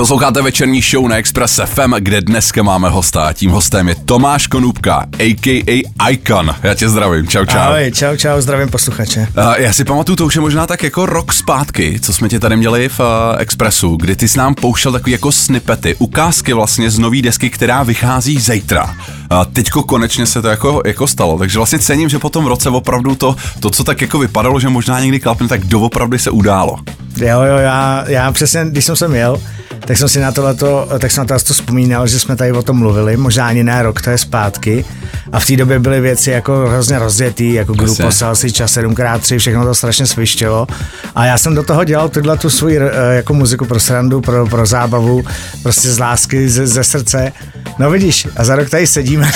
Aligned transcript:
Posloucháte 0.00 0.42
večerní 0.42 0.80
show 0.80 1.08
na 1.08 1.16
Express 1.16 1.60
FM, 1.64 1.94
kde 1.98 2.20
dneska 2.20 2.62
máme 2.62 2.88
hosta. 2.88 3.32
Tím 3.32 3.50
hostem 3.50 3.88
je 3.88 3.94
Tomáš 3.94 4.46
Konupka, 4.46 5.06
a.k.a. 5.18 6.08
Icon. 6.10 6.54
Já 6.62 6.74
tě 6.74 6.88
zdravím, 6.88 7.28
čau 7.28 7.44
čau. 7.44 7.58
Ahoj, 7.58 7.92
čau 7.94 8.16
čau, 8.16 8.40
zdravím 8.40 8.68
posluchače. 8.68 9.20
Uh, 9.20 9.54
já 9.56 9.72
si 9.72 9.84
pamatuju, 9.84 10.16
to 10.16 10.26
už 10.26 10.34
je 10.34 10.40
možná 10.40 10.66
tak 10.66 10.82
jako 10.82 11.06
rok 11.06 11.32
zpátky, 11.32 12.00
co 12.02 12.12
jsme 12.12 12.28
tě 12.28 12.40
tady 12.40 12.56
měli 12.56 12.88
v 12.88 13.00
uh, 13.00 13.06
Expressu, 13.38 13.96
kdy 13.96 14.16
ty 14.16 14.28
jsi 14.28 14.38
nám 14.38 14.54
pouštěl 14.54 14.92
takový 14.92 15.12
jako 15.12 15.32
snippety, 15.32 15.94
ukázky 15.98 16.52
vlastně 16.52 16.90
z 16.90 16.98
nový 16.98 17.22
desky, 17.22 17.50
která 17.50 17.82
vychází 17.82 18.38
zítra. 18.38 18.84
Uh, 18.84 19.44
teďko 19.52 19.82
konečně 19.82 20.26
se 20.26 20.42
to 20.42 20.48
jako, 20.48 20.82
jako 20.86 21.06
stalo, 21.06 21.38
takže 21.38 21.58
vlastně 21.58 21.78
cením, 21.78 22.08
že 22.08 22.18
po 22.18 22.30
tom 22.30 22.46
roce 22.46 22.70
opravdu 22.70 23.14
to, 23.14 23.36
to, 23.60 23.70
co 23.70 23.84
tak 23.84 24.00
jako 24.00 24.18
vypadalo, 24.18 24.60
že 24.60 24.68
možná 24.68 25.00
někdy 25.00 25.20
klapne, 25.20 25.48
tak 25.48 25.64
doopravdy 25.64 26.18
se 26.18 26.30
událo. 26.30 26.76
Jo, 27.16 27.42
jo, 27.42 27.56
já, 27.56 28.04
já 28.08 28.32
přesně, 28.32 28.64
když 28.64 28.84
jsem 28.84 28.96
sem 28.96 29.14
jel, 29.14 29.40
tak 29.86 29.98
jsem 29.98 30.08
si 30.08 30.20
na 30.20 30.32
tohleto, 30.32 30.88
tak 30.98 31.10
jsem 31.10 31.26
na 31.30 31.38
to 31.38 31.54
vzpomínal, 31.54 32.06
že 32.06 32.20
jsme 32.20 32.36
tady 32.36 32.52
o 32.52 32.62
tom 32.62 32.76
mluvili, 32.76 33.16
možná 33.16 33.46
ani 33.46 33.64
ne 33.64 33.82
rok, 33.82 34.00
to 34.00 34.10
je 34.10 34.18
zpátky. 34.18 34.84
A 35.32 35.40
v 35.40 35.46
té 35.46 35.56
době 35.56 35.78
byly 35.78 36.00
věci 36.00 36.30
jako 36.30 36.66
hrozně 36.68 36.98
rozjetý, 36.98 37.52
jako 37.52 37.72
Gru 37.72 37.94
poslal 37.94 38.36
si 38.36 38.52
čas 38.52 38.76
7x3, 38.76 39.38
všechno 39.38 39.64
to 39.64 39.74
strašně 39.74 40.06
svištělo. 40.06 40.66
A 41.14 41.24
já 41.24 41.38
jsem 41.38 41.54
do 41.54 41.62
toho 41.62 41.84
dělal 41.84 42.08
tuhle 42.08 42.38
tu 42.38 42.50
svoji 42.50 42.78
eh, 42.78 42.90
jako 43.14 43.34
muziku 43.34 43.64
pro 43.64 43.80
srandu, 43.80 44.20
pro, 44.20 44.46
pro 44.46 44.66
zábavu, 44.66 45.22
prostě 45.62 45.90
z 45.90 45.98
lásky, 45.98 46.48
ze, 46.48 46.66
ze 46.66 46.84
srdce. 46.84 47.32
No 47.78 47.90
vidíš, 47.90 48.28
a 48.36 48.44
za 48.44 48.56
rok 48.56 48.70
tady 48.70 48.86
sedíme 48.86 49.30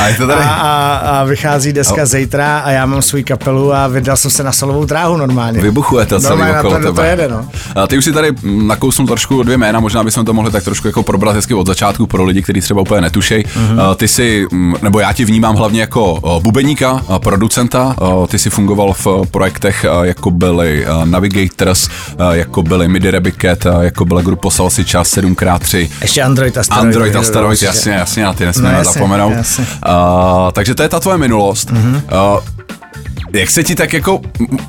a, 0.00 0.08
je 0.08 0.14
to 0.14 0.26
tady? 0.26 0.40
a, 0.44 0.48
a, 0.48 0.96
a 0.96 1.24
vychází 1.24 1.72
deska 1.72 2.02
oh. 2.02 2.04
zítra 2.04 2.58
a 2.58 2.70
já 2.70 2.86
mám 2.86 3.02
svůj 3.02 3.24
kapelu 3.24 3.74
a 3.74 3.88
vydal 3.88 4.16
jsem 4.16 4.30
se 4.30 4.42
na 4.42 4.52
solovou 4.52 4.84
dráhu 4.84 5.16
normálně. 5.16 5.60
Vybuchuje 5.60 6.06
to 6.06 6.20
celý 6.20 6.30
Normálně 6.30 6.58
okolo 6.58 6.74
na 6.74 6.78
to, 6.78 6.86
tebe. 6.86 6.96
to 6.96 7.02
jede, 7.02 7.28
no. 7.28 7.48
A 7.74 7.86
ty 7.86 7.98
už 7.98 8.04
si 8.04 8.12
tady 8.12 8.32
nakousnul 8.42 9.06
trošku 9.06 9.42
dvě 9.42 9.56
jména, 9.56 9.77
možná 9.80 10.04
bychom 10.04 10.24
to 10.24 10.32
mohli 10.32 10.50
tak 10.50 10.64
trošku 10.64 10.86
jako 10.86 11.02
probrat 11.02 11.34
hezky 11.34 11.54
od 11.54 11.66
začátku 11.66 12.06
pro 12.06 12.24
lidi, 12.24 12.42
kteří 12.42 12.60
třeba 12.60 12.80
úplně 12.80 13.00
netušej. 13.00 13.44
Mm-hmm. 13.44 13.94
Ty 13.94 14.08
si, 14.08 14.46
nebo 14.82 15.00
já 15.00 15.12
ti 15.12 15.24
vnímám 15.24 15.56
hlavně 15.56 15.80
jako 15.80 16.40
bubeníka, 16.42 17.02
producenta, 17.18 17.96
ty 18.28 18.38
si 18.38 18.50
fungoval 18.50 18.92
v 18.92 19.06
projektech, 19.30 19.86
jako 20.02 20.30
byly 20.30 20.86
Navigators, 21.04 21.88
jako 22.32 22.62
byly 22.62 22.88
Midi 22.88 23.10
Rebiket, 23.10 23.66
jako 23.80 24.04
byla 24.04 24.22
grupa 24.22 24.50
Salsi 24.50 24.84
Čas 24.84 25.16
7x3. 25.16 25.88
Ještě 26.02 26.22
Android 26.22 26.58
a 26.58 26.62
Staroid. 26.62 26.86
Android 26.86 27.16
a 27.16 27.22
Staroid, 27.22 27.62
jasně, 27.62 27.92
jasně, 27.92 28.24
na 28.24 28.32
ty 28.32 28.44
nesmíme 28.44 28.74
no, 28.78 28.84
zapomenout. 28.84 29.32
Jasně. 29.32 29.66
Uh, 29.88 30.50
takže 30.52 30.74
to 30.74 30.82
je 30.82 30.88
ta 30.88 31.00
tvoje 31.00 31.18
minulost. 31.18 31.70
Mm-hmm. 31.70 32.02
Uh, 32.34 32.57
jak 33.38 33.50
se 33.50 33.64
ti 33.64 33.74
tak 33.74 33.92
jako 33.92 34.20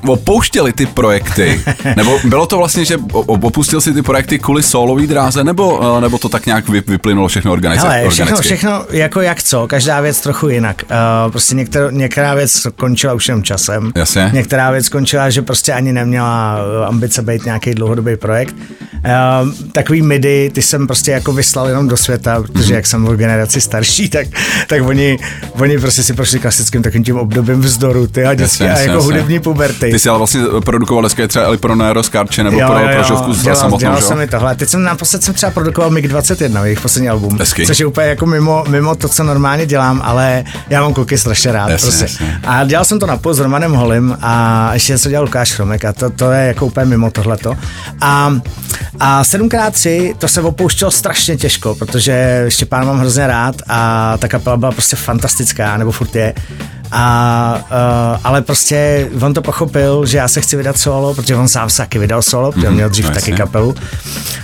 opouštěly 0.06 0.72
ty 0.72 0.86
projekty? 0.86 1.60
Nebo 1.96 2.18
bylo 2.24 2.46
to 2.46 2.56
vlastně, 2.56 2.84
že 2.84 2.96
opustil 3.12 3.80
si 3.80 3.92
ty 3.92 4.02
projekty 4.02 4.38
kvůli 4.38 4.62
solový 4.62 5.06
dráze, 5.06 5.44
nebo, 5.44 6.00
nebo 6.00 6.18
to 6.18 6.28
tak 6.28 6.46
nějak 6.46 6.68
vyplynulo 6.68 7.28
všechno 7.28 7.52
organizace? 7.52 7.88
Hele, 7.88 8.10
všechno, 8.10 8.36
všechno 8.36 8.86
jako 8.90 9.20
jak 9.20 9.42
co, 9.42 9.66
každá 9.66 10.00
věc 10.00 10.20
trochu 10.20 10.48
jinak. 10.48 10.82
Uh, 10.90 11.30
prostě 11.30 11.54
některá, 11.54 11.90
některá 11.90 12.34
věc 12.34 12.66
končila 12.76 13.12
už 13.12 13.28
jen 13.28 13.42
časem. 13.42 13.92
Jasně. 13.96 14.30
Některá 14.32 14.70
věc 14.70 14.88
končila, 14.88 15.30
že 15.30 15.42
prostě 15.42 15.72
ani 15.72 15.92
neměla 15.92 16.58
ambice 16.86 17.22
být 17.22 17.44
nějaký 17.44 17.74
dlouhodobý 17.74 18.16
projekt. 18.16 18.56
Uh, 18.94 19.52
takový 19.72 20.02
midi, 20.02 20.50
ty 20.54 20.62
jsem 20.62 20.86
prostě 20.86 21.10
jako 21.10 21.32
vyslal 21.32 21.68
jenom 21.68 21.88
do 21.88 21.96
světa, 21.96 22.42
protože 22.42 22.72
mm-hmm. 22.72 22.76
jak 22.76 22.86
jsem 22.86 23.08
o 23.08 23.16
generaci 23.16 23.60
starší, 23.60 24.08
tak, 24.08 24.26
tak 24.66 24.82
oni, 24.82 25.18
oni 25.52 25.78
prostě 25.78 26.02
si 26.02 26.14
prošli 26.14 26.38
klasickým 26.38 26.82
takovým 26.82 27.04
tím 27.04 27.16
obdobím 27.16 27.60
vzdoru, 27.60 28.06
ty 28.06 28.24
a 28.24 28.34
dětství 28.64 28.80
a 28.80 28.92
jako 28.92 28.94
jasně. 28.94 29.04
hudební 29.12 29.40
puberty. 29.40 29.90
Ty 29.90 29.98
jsi 29.98 30.08
ale 30.08 30.18
vlastně 30.18 30.40
produkoval 30.64 31.02
dneska 31.02 31.28
třeba 31.28 31.44
Eli 31.44 31.56
pro 31.56 31.74
Nero 31.74 32.02
Skarče 32.02 32.44
nebo 32.44 32.60
jo, 32.60 32.66
pro 32.68 32.78
jo, 32.78 32.88
prožovku 32.94 33.34
dělal, 33.34 33.56
samotnou, 33.56 33.78
dělal 33.78 34.00
jsem 34.00 34.18
mi 34.18 34.26
tohle. 34.26 34.54
Teď 34.56 34.68
jsem 34.68 34.82
naposled 34.82 35.22
jsem 35.22 35.34
třeba 35.34 35.52
produkoval 35.52 35.90
MiG-21, 35.90 36.64
jejich 36.64 36.80
poslední 36.80 37.08
album, 37.08 37.38
Hezky. 37.38 37.66
což 37.66 37.80
je 37.80 37.86
úplně 37.86 38.06
jako 38.06 38.26
mimo, 38.26 38.64
mimo 38.68 38.94
to, 38.94 39.08
co 39.08 39.24
normálně 39.24 39.66
dělám, 39.66 40.02
ale 40.04 40.44
já 40.70 40.82
mám 40.82 40.94
kluky 40.94 41.18
strašně 41.18 41.52
rád. 41.52 41.70
Jasně, 41.70 41.88
prostě. 41.88 42.04
jasně. 42.04 42.40
A 42.44 42.64
dělal 42.64 42.84
jsem 42.84 42.98
to 42.98 43.06
na 43.06 43.18
s 43.32 43.38
Romanem 43.38 43.72
Holim 43.72 44.16
a 44.20 44.70
ještě 44.74 44.92
něco 44.92 45.08
dělal 45.08 45.24
Lukáš 45.24 45.52
Chromek 45.52 45.84
a 45.84 45.92
to, 45.92 46.10
to 46.10 46.30
je 46.30 46.46
jako 46.46 46.66
úplně 46.66 46.86
mimo 46.86 47.10
tohleto. 47.10 47.56
A, 48.00 48.32
a 49.00 49.22
7x3 49.22 50.14
to 50.18 50.28
se 50.28 50.40
opouštělo 50.40 50.90
strašně 50.90 51.36
těžko, 51.36 51.74
protože 51.74 52.44
Štěpán 52.48 52.86
mám 52.86 52.98
hrozně 52.98 53.26
rád 53.26 53.56
a 53.68 54.14
ta 54.18 54.28
kapela 54.28 54.56
byla 54.56 54.72
prostě 54.72 54.96
fantastická, 54.96 55.76
nebo 55.76 55.92
furt 55.92 56.16
je. 56.16 56.34
A, 56.92 57.64
uh, 57.70 58.20
ale 58.24 58.42
prostě 58.42 59.08
on 59.20 59.34
to 59.34 59.42
pochopil, 59.42 60.06
že 60.06 60.18
já 60.18 60.28
se 60.28 60.40
chci 60.40 60.56
vydat 60.56 60.78
solo, 60.78 61.14
protože 61.14 61.36
on 61.36 61.48
sám 61.48 61.70
se 61.70 61.76
taky 61.76 61.98
vydal 61.98 62.22
solo, 62.22 62.52
protože 62.52 62.68
mm-hmm, 62.68 62.74
měl 62.74 62.88
dřív 62.88 63.04
no, 63.04 63.14
taky 63.14 63.32
kapelu. 63.32 63.74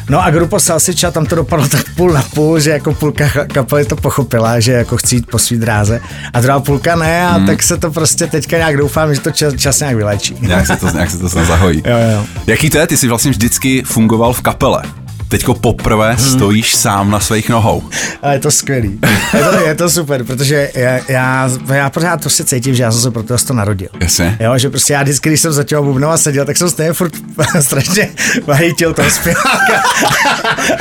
No 0.08 0.24
a 0.24 0.30
grupa 0.30 0.58
Salsiča, 0.58 1.10
tam 1.10 1.26
to 1.26 1.34
dopadlo 1.34 1.68
tak 1.68 1.94
půl 1.96 2.12
na 2.12 2.22
půl, 2.22 2.60
že 2.60 2.70
jako 2.70 2.94
půlka 2.94 3.28
kapely 3.52 3.84
to 3.84 3.96
pochopila, 3.96 4.60
že 4.60 4.72
jako 4.72 4.96
chci 4.96 5.14
jít 5.14 5.30
po 5.30 5.38
svý 5.38 5.56
dráze 5.56 6.00
a 6.32 6.40
druhá 6.40 6.60
půlka 6.60 6.96
ne 6.96 7.28
a 7.28 7.38
mm. 7.38 7.46
tak 7.46 7.62
se 7.62 7.76
to 7.76 7.90
prostě 7.90 8.26
teďka 8.26 8.56
nějak 8.56 8.76
doufám, 8.76 9.14
že 9.14 9.20
to 9.20 9.30
čas, 9.30 9.54
čas 9.54 9.80
nějak 9.80 9.96
vylečí. 9.96 10.36
Nějak 10.40 10.66
se 10.66 10.76
to, 10.76 10.90
nějak 10.90 11.10
se 11.10 11.18
to 11.18 11.28
zahojí. 11.28 11.82
jo, 11.86 11.96
jo. 12.12 12.26
Jaký 12.46 12.70
to 12.70 12.78
je? 12.78 12.86
Ty 12.86 12.96
jsi 12.96 13.08
vlastně 13.08 13.30
vždycky 13.30 13.82
fungoval 13.86 14.32
v 14.32 14.40
kapele 14.40 14.82
teďko 15.28 15.54
poprvé 15.54 16.14
hmm. 16.14 16.30
stojíš 16.30 16.76
sám 16.76 17.10
na 17.10 17.20
svých 17.20 17.48
nohou. 17.48 17.82
A 18.22 18.32
je 18.32 18.38
to 18.38 18.50
skvělý. 18.50 19.00
Je 19.34 19.44
to, 19.44 19.66
je 19.66 19.74
to 19.74 19.90
super, 19.90 20.24
protože 20.24 20.70
já, 20.74 21.00
já, 21.08 21.50
já 21.74 21.90
pořád 21.90 22.20
prostě 22.20 22.44
cítím, 22.44 22.74
že 22.74 22.82
já 22.82 22.92
jsem 22.92 23.00
se 23.00 23.10
pro 23.10 23.22
to 23.22 23.54
narodil. 23.54 23.88
Jasně. 24.00 24.36
Jo, 24.40 24.58
že 24.58 24.70
prostě 24.70 24.92
já 24.92 25.02
vždycky, 25.02 25.28
když 25.28 25.40
jsem 25.40 25.52
za 25.52 25.64
těma 25.64 25.82
bubnama 25.82 26.16
seděl, 26.16 26.44
tak 26.44 26.56
jsem 26.56 26.70
stejně 26.70 26.92
furt 26.92 27.12
strašně 27.60 28.08
hejtil 28.52 28.94
toho 28.94 29.10
zpěváka. 29.10 29.82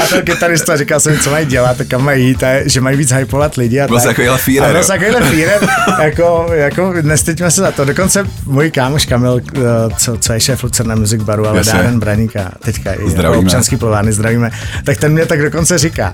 a 0.03 0.07
ten 0.09 0.21
kytarista 0.21 0.77
říkal 0.77 0.99
jsem, 0.99 1.19
co 1.19 1.31
mají 1.31 1.45
dělat, 1.45 1.77
tak 1.77 1.87
kam 1.87 2.03
mají 2.03 2.27
jít, 2.27 2.43
a, 2.43 2.67
že 2.67 2.81
mají 2.81 2.97
víc 2.97 3.11
hypovat 3.11 3.55
lidi. 3.55 3.81
A 3.81 3.87
byl 3.87 3.99
jsi 3.99 4.07
takovýhle 4.07 4.37
fírer. 4.37 4.71
Byl 4.71 4.83
takovýhle 4.83 5.21
fírer, 5.21 5.67
jako, 6.01 6.47
jako 6.51 6.93
nestyďme 7.01 7.51
se 7.51 7.61
za 7.61 7.71
to. 7.71 7.85
Dokonce 7.85 8.23
můj 8.45 8.71
kámoš 8.71 9.05
Kamil, 9.05 9.41
eh, 9.55 9.61
co, 9.97 10.17
co 10.17 10.33
je 10.33 10.39
šéf 10.39 10.63
Lucerna 10.63 10.95
Music 10.95 11.23
Baru, 11.23 11.47
ale 11.47 11.63
Dáren 11.63 11.99
Braník 11.99 12.35
a 12.35 12.51
teďka 12.59 12.93
i 12.93 13.27
občanský 13.37 13.77
plovárny, 13.77 14.13
zdraví 14.13 14.34
bavíme, 14.39 14.51
tak 14.83 14.97
ten 14.97 15.11
mě 15.11 15.25
tak 15.25 15.41
dokonce 15.41 15.77
říká. 15.77 16.13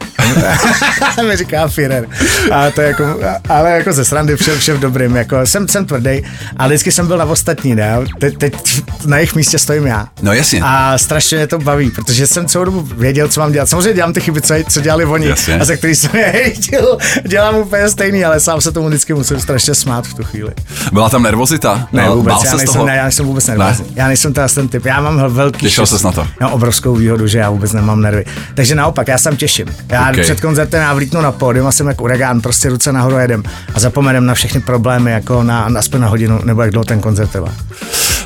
mi 1.27 1.37
říká 1.37 1.67
Führer. 1.67 2.07
A 2.51 2.71
to 2.71 2.81
je 2.81 2.87
jako, 2.87 3.19
ale 3.49 3.71
jako 3.71 3.93
ze 3.93 4.05
srandy 4.05 4.37
vše, 4.37 4.57
vše 4.57 4.73
v 4.73 4.79
dobrým. 4.79 5.15
Jako 5.15 5.45
jsem, 5.45 5.67
jsem 5.67 5.85
tvrdý, 5.85 6.21
ale 6.57 6.69
vždycky 6.69 6.91
jsem 6.91 7.07
byl 7.07 7.17
na 7.17 7.25
ostatní, 7.25 7.75
ne? 7.75 7.97
Teď, 8.19 8.37
teď 8.37 8.83
na 9.05 9.17
jejich 9.17 9.35
místě 9.35 9.59
stojím 9.59 9.87
já. 9.87 10.07
No 10.21 10.33
jasně. 10.33 10.61
A 10.63 10.97
strašně 10.97 11.37
mě 11.37 11.47
to 11.47 11.59
baví, 11.59 11.91
protože 11.91 12.27
jsem 12.27 12.47
celou 12.47 12.65
dobu 12.65 12.81
věděl, 12.81 13.27
co 13.27 13.39
mám 13.39 13.51
dělat. 13.51 13.69
Samozřejmě 13.69 13.93
dělám 13.93 14.13
ty 14.13 14.21
chyby, 14.21 14.41
co, 14.41 14.53
co 14.69 14.81
dělali 14.81 15.05
oni. 15.05 15.27
Jasně. 15.27 15.59
A 15.59 15.65
za 15.65 15.75
který 15.75 15.95
jsem 15.95 16.15
je 16.15 16.25
hejtil, 16.25 16.97
dělám 17.27 17.55
úplně 17.55 17.89
stejný, 17.89 18.25
ale 18.25 18.39
sám 18.39 18.61
se 18.61 18.71
tomu 18.71 18.87
vždycky 18.87 19.13
musím 19.13 19.39
strašně 19.39 19.75
smát 19.75 20.07
v 20.07 20.13
tu 20.13 20.23
chvíli. 20.23 20.51
Byla 20.91 21.09
tam 21.09 21.23
nervozita? 21.23 21.87
Ne, 21.91 22.05
no, 22.05 22.15
vůbec, 22.15 22.43
já 22.45 22.55
nejsem, 22.55 22.85
ne, 22.85 22.95
já 22.95 23.03
nejsem 23.03 23.25
vůbec 23.25 23.47
nervózní. 23.47 23.85
Já 23.95 24.07
nejsem 24.07 24.33
ten 24.33 24.67
typ. 24.67 24.85
Já 24.85 25.01
mám 25.01 25.33
velký. 25.33 25.59
Těšil 25.59 25.85
ses 25.85 26.03
na 26.03 26.11
to. 26.11 26.27
Já 26.41 26.47
mám 26.47 26.53
obrovskou 26.53 26.95
výhodu, 26.95 27.27
že 27.27 27.37
já 27.37 27.49
vůbec 27.49 27.73
nemám 27.73 28.01
nervy. 28.11 28.25
Takže 28.55 28.75
naopak, 28.75 29.07
já 29.07 29.17
jsem 29.17 29.37
těším. 29.37 29.67
Já 29.89 30.09
okay. 30.09 30.23
před 30.23 30.41
koncertem 30.41 30.81
já 30.81 30.93
vlítnu 30.93 31.21
na 31.21 31.31
pódium 31.31 31.67
a 31.67 31.71
jsem 31.71 31.87
jako 31.87 32.03
uragán, 32.03 32.41
prostě 32.41 32.69
ruce 32.69 32.91
nahoru 32.91 33.17
jedem 33.17 33.43
a 33.75 33.79
zapomenem 33.79 34.25
na 34.25 34.33
všechny 34.33 34.61
problémy, 34.61 35.11
jako 35.11 35.43
na, 35.43 35.69
aspoň 35.77 36.01
na 36.01 36.07
hodinu, 36.07 36.39
nebo 36.43 36.61
jak 36.61 36.71
dlouho 36.71 36.85
ten 36.85 36.99
koncert 36.99 37.31
trvá. 37.31 37.49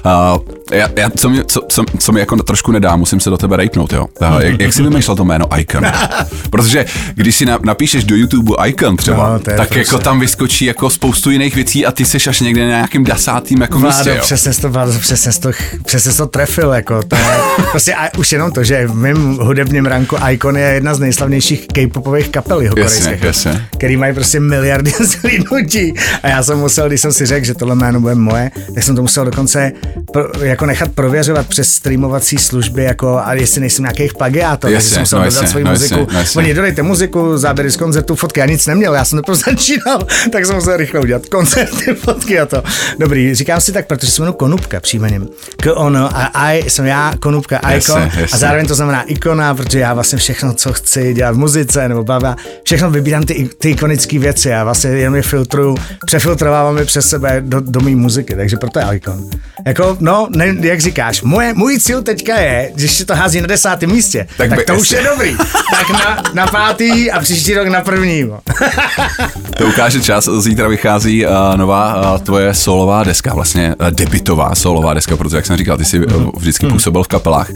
Uh, 0.05 0.39
já, 0.71 0.89
já, 0.95 1.09
co, 1.09 1.29
mě, 1.29 1.43
co, 1.43 1.61
co, 1.69 1.83
co 1.99 2.11
mi 2.11 2.19
jako 2.19 2.43
trošku 2.43 2.71
nedá, 2.71 2.95
musím 2.95 3.19
se 3.19 3.29
do 3.29 3.37
tebe 3.37 3.57
rejpnout, 3.57 3.93
jo. 3.93 4.05
Uh, 4.21 4.41
jak, 4.41 4.61
jak 4.61 4.73
jsi 4.73 4.83
vymýšlel 4.83 5.15
to 5.15 5.25
jméno 5.25 5.59
Icon? 5.59 5.85
Protože 6.49 6.85
když 7.13 7.35
si 7.35 7.45
na, 7.45 7.59
napíšeš 7.63 8.03
do 8.03 8.15
YouTube 8.15 8.67
Icon 8.67 8.97
třeba, 8.97 9.29
no, 9.29 9.39
tak 9.39 9.55
prostě. 9.55 9.79
jako 9.79 9.99
tam 9.99 10.19
vyskočí 10.19 10.65
jako 10.65 10.89
spoustu 10.89 11.31
jiných 11.31 11.55
věcí 11.55 11.85
a 11.85 11.91
ty 11.91 12.05
jsi 12.05 12.29
až 12.29 12.39
někde 12.39 12.61
na 12.61 12.67
nějakým 12.67 13.03
desátým 13.03 13.61
jako 13.61 13.79
Vládo, 13.79 13.97
místě, 13.97 14.09
jo. 14.09 14.21
Přesně 14.21 14.53
to, 14.53 14.71
přesně 14.99 15.31
to, 15.41 15.51
přesně 15.85 16.13
to 16.13 16.25
trefil, 16.25 16.71
jako 16.71 17.03
to 17.03 17.15
je, 17.15 17.37
prostě 17.71 17.95
a 17.95 18.17
už 18.17 18.31
jenom 18.31 18.51
to, 18.51 18.63
že 18.63 18.87
v 18.87 18.95
mém 18.95 19.37
hudebním 19.37 19.85
ranku 19.85 20.17
Icon 20.31 20.57
je 20.57 20.63
jedna 20.63 20.95
z 20.95 20.99
nejslavnějších 20.99 21.67
k-popových 21.67 22.29
kapel 22.29 22.61
jasně. 22.61 23.67
který 23.77 23.97
mají 23.97 24.13
prostě 24.13 24.39
miliardy 24.39 24.91
zhlídnutí. 25.01 25.93
A 26.23 26.27
já 26.29 26.43
jsem 26.43 26.59
musel, 26.59 26.87
když 26.87 27.01
jsem 27.01 27.13
si 27.13 27.25
řekl, 27.25 27.45
že 27.45 27.53
tohle 27.53 27.75
jméno 27.75 28.01
bude 28.01 28.15
moje, 28.15 28.51
tak 28.73 28.83
jsem 28.83 28.95
to 28.95 29.01
musel 29.01 29.25
dokonce 29.25 29.71
pro, 30.13 30.45
jako 30.55 30.65
nechat 30.65 30.91
prověřovat 30.91 31.47
přes 31.47 31.69
streamovací 31.69 32.37
služby, 32.37 32.83
jako 32.83 33.21
a 33.23 33.33
jestli 33.33 33.61
nejsem 33.61 33.83
nějakých 33.83 34.13
plagiátor, 34.13 34.71
takže 34.71 34.89
jsem 34.89 34.99
musel 34.99 35.19
no, 35.19 35.25
dodat 35.25 35.49
svoji 35.49 35.65
no, 35.65 35.71
muziku. 35.71 35.99
Jasně, 35.99 36.17
jasně. 36.17 36.39
Oni 36.39 36.53
dodejte 36.53 36.81
muziku, 36.81 37.37
záběry 37.37 37.71
z 37.71 37.77
koncertu, 37.77 38.15
fotky, 38.15 38.39
já 38.39 38.45
nic 38.45 38.67
neměl, 38.67 38.93
já 38.93 39.05
jsem 39.05 39.21
to 39.21 39.35
začínal, 39.45 40.07
tak 40.31 40.45
jsem 40.45 40.55
musel 40.55 40.77
rychle 40.77 40.99
udělat 40.99 41.25
koncerty, 41.25 41.93
fotky 41.95 42.39
a 42.39 42.45
to. 42.45 42.63
Dobrý, 42.99 43.35
říkám 43.35 43.61
si 43.61 43.71
tak, 43.71 43.87
protože 43.87 44.11
se 44.11 44.21
jmenuji 44.21 44.33
Konupka 44.33 44.79
příjmením. 44.79 45.27
K 45.57 45.73
ono 45.75 46.17
a 46.17 46.51
I 46.51 46.69
jsem 46.69 46.85
já, 46.85 47.13
Konupka, 47.19 47.57
Icon 47.57 48.01
jasně, 48.01 48.21
jasně. 48.21 48.35
a 48.35 48.37
zároveň 48.37 48.67
to 48.67 48.75
znamená 48.75 49.01
ikona, 49.01 49.55
protože 49.55 49.79
já 49.79 49.93
vlastně 49.93 50.17
všechno, 50.17 50.53
co 50.53 50.73
chci 50.73 51.13
dělat 51.13 51.31
v 51.31 51.37
muzice 51.37 51.89
nebo 51.89 52.03
bavá, 52.03 52.35
všechno 52.63 52.91
vybírám 52.91 53.23
ty, 53.23 53.49
ty 53.57 53.69
ikonické 53.69 54.19
věci, 54.19 54.49
já 54.49 54.63
vlastně 54.63 54.89
jenom 54.89 55.15
je 55.15 55.21
filtruju, 55.21 55.77
přefiltrovávám 56.05 56.77
je 56.77 56.85
přes 56.85 57.09
sebe 57.09 57.41
do, 57.45 57.59
do 57.59 57.79
mý 57.79 57.95
muziky, 57.95 58.35
takže 58.35 58.57
proto 58.57 58.79
je 58.79 58.85
Icon. 58.95 59.29
Jako, 59.65 59.97
no, 59.99 60.27
ne, 60.35 60.44
ne, 60.53 60.67
jak 60.67 60.81
říkáš, 60.81 61.21
moje, 61.21 61.53
můj 61.53 61.79
cíl 61.79 62.01
teďka 62.01 62.39
je, 62.39 62.71
když 62.75 63.03
to 63.07 63.15
hází 63.15 63.41
na 63.41 63.47
desátém 63.47 63.91
místě, 63.91 64.27
tak, 64.37 64.49
tak 64.49 64.65
to 64.65 64.75
už 64.75 64.91
je 64.91 65.03
dobrý. 65.03 65.37
tak 65.71 65.89
na, 65.89 66.23
na 66.33 66.47
pátý 66.47 67.11
a 67.11 67.19
příští 67.19 67.53
rok 67.53 67.67
na 67.67 67.81
první. 67.81 68.25
to 69.57 69.67
ukáže 69.67 70.01
čas, 70.01 70.29
zítra 70.39 70.67
vychází 70.67 71.25
uh, 71.25 71.31
nová 71.55 72.13
uh, 72.13 72.19
tvoje 72.19 72.53
solová 72.53 73.03
deska, 73.03 73.33
vlastně 73.33 73.75
uh, 73.79 73.87
debitová 73.87 74.55
solová 74.55 74.93
deska, 74.93 75.17
protože 75.17 75.35
jak 75.35 75.45
jsem 75.45 75.57
říkal, 75.57 75.77
ty 75.77 75.85
jsi 75.85 76.05
uh, 76.05 76.29
vždycky 76.37 76.67
působil 76.67 77.03
v 77.03 77.07
kapelách. 77.07 77.49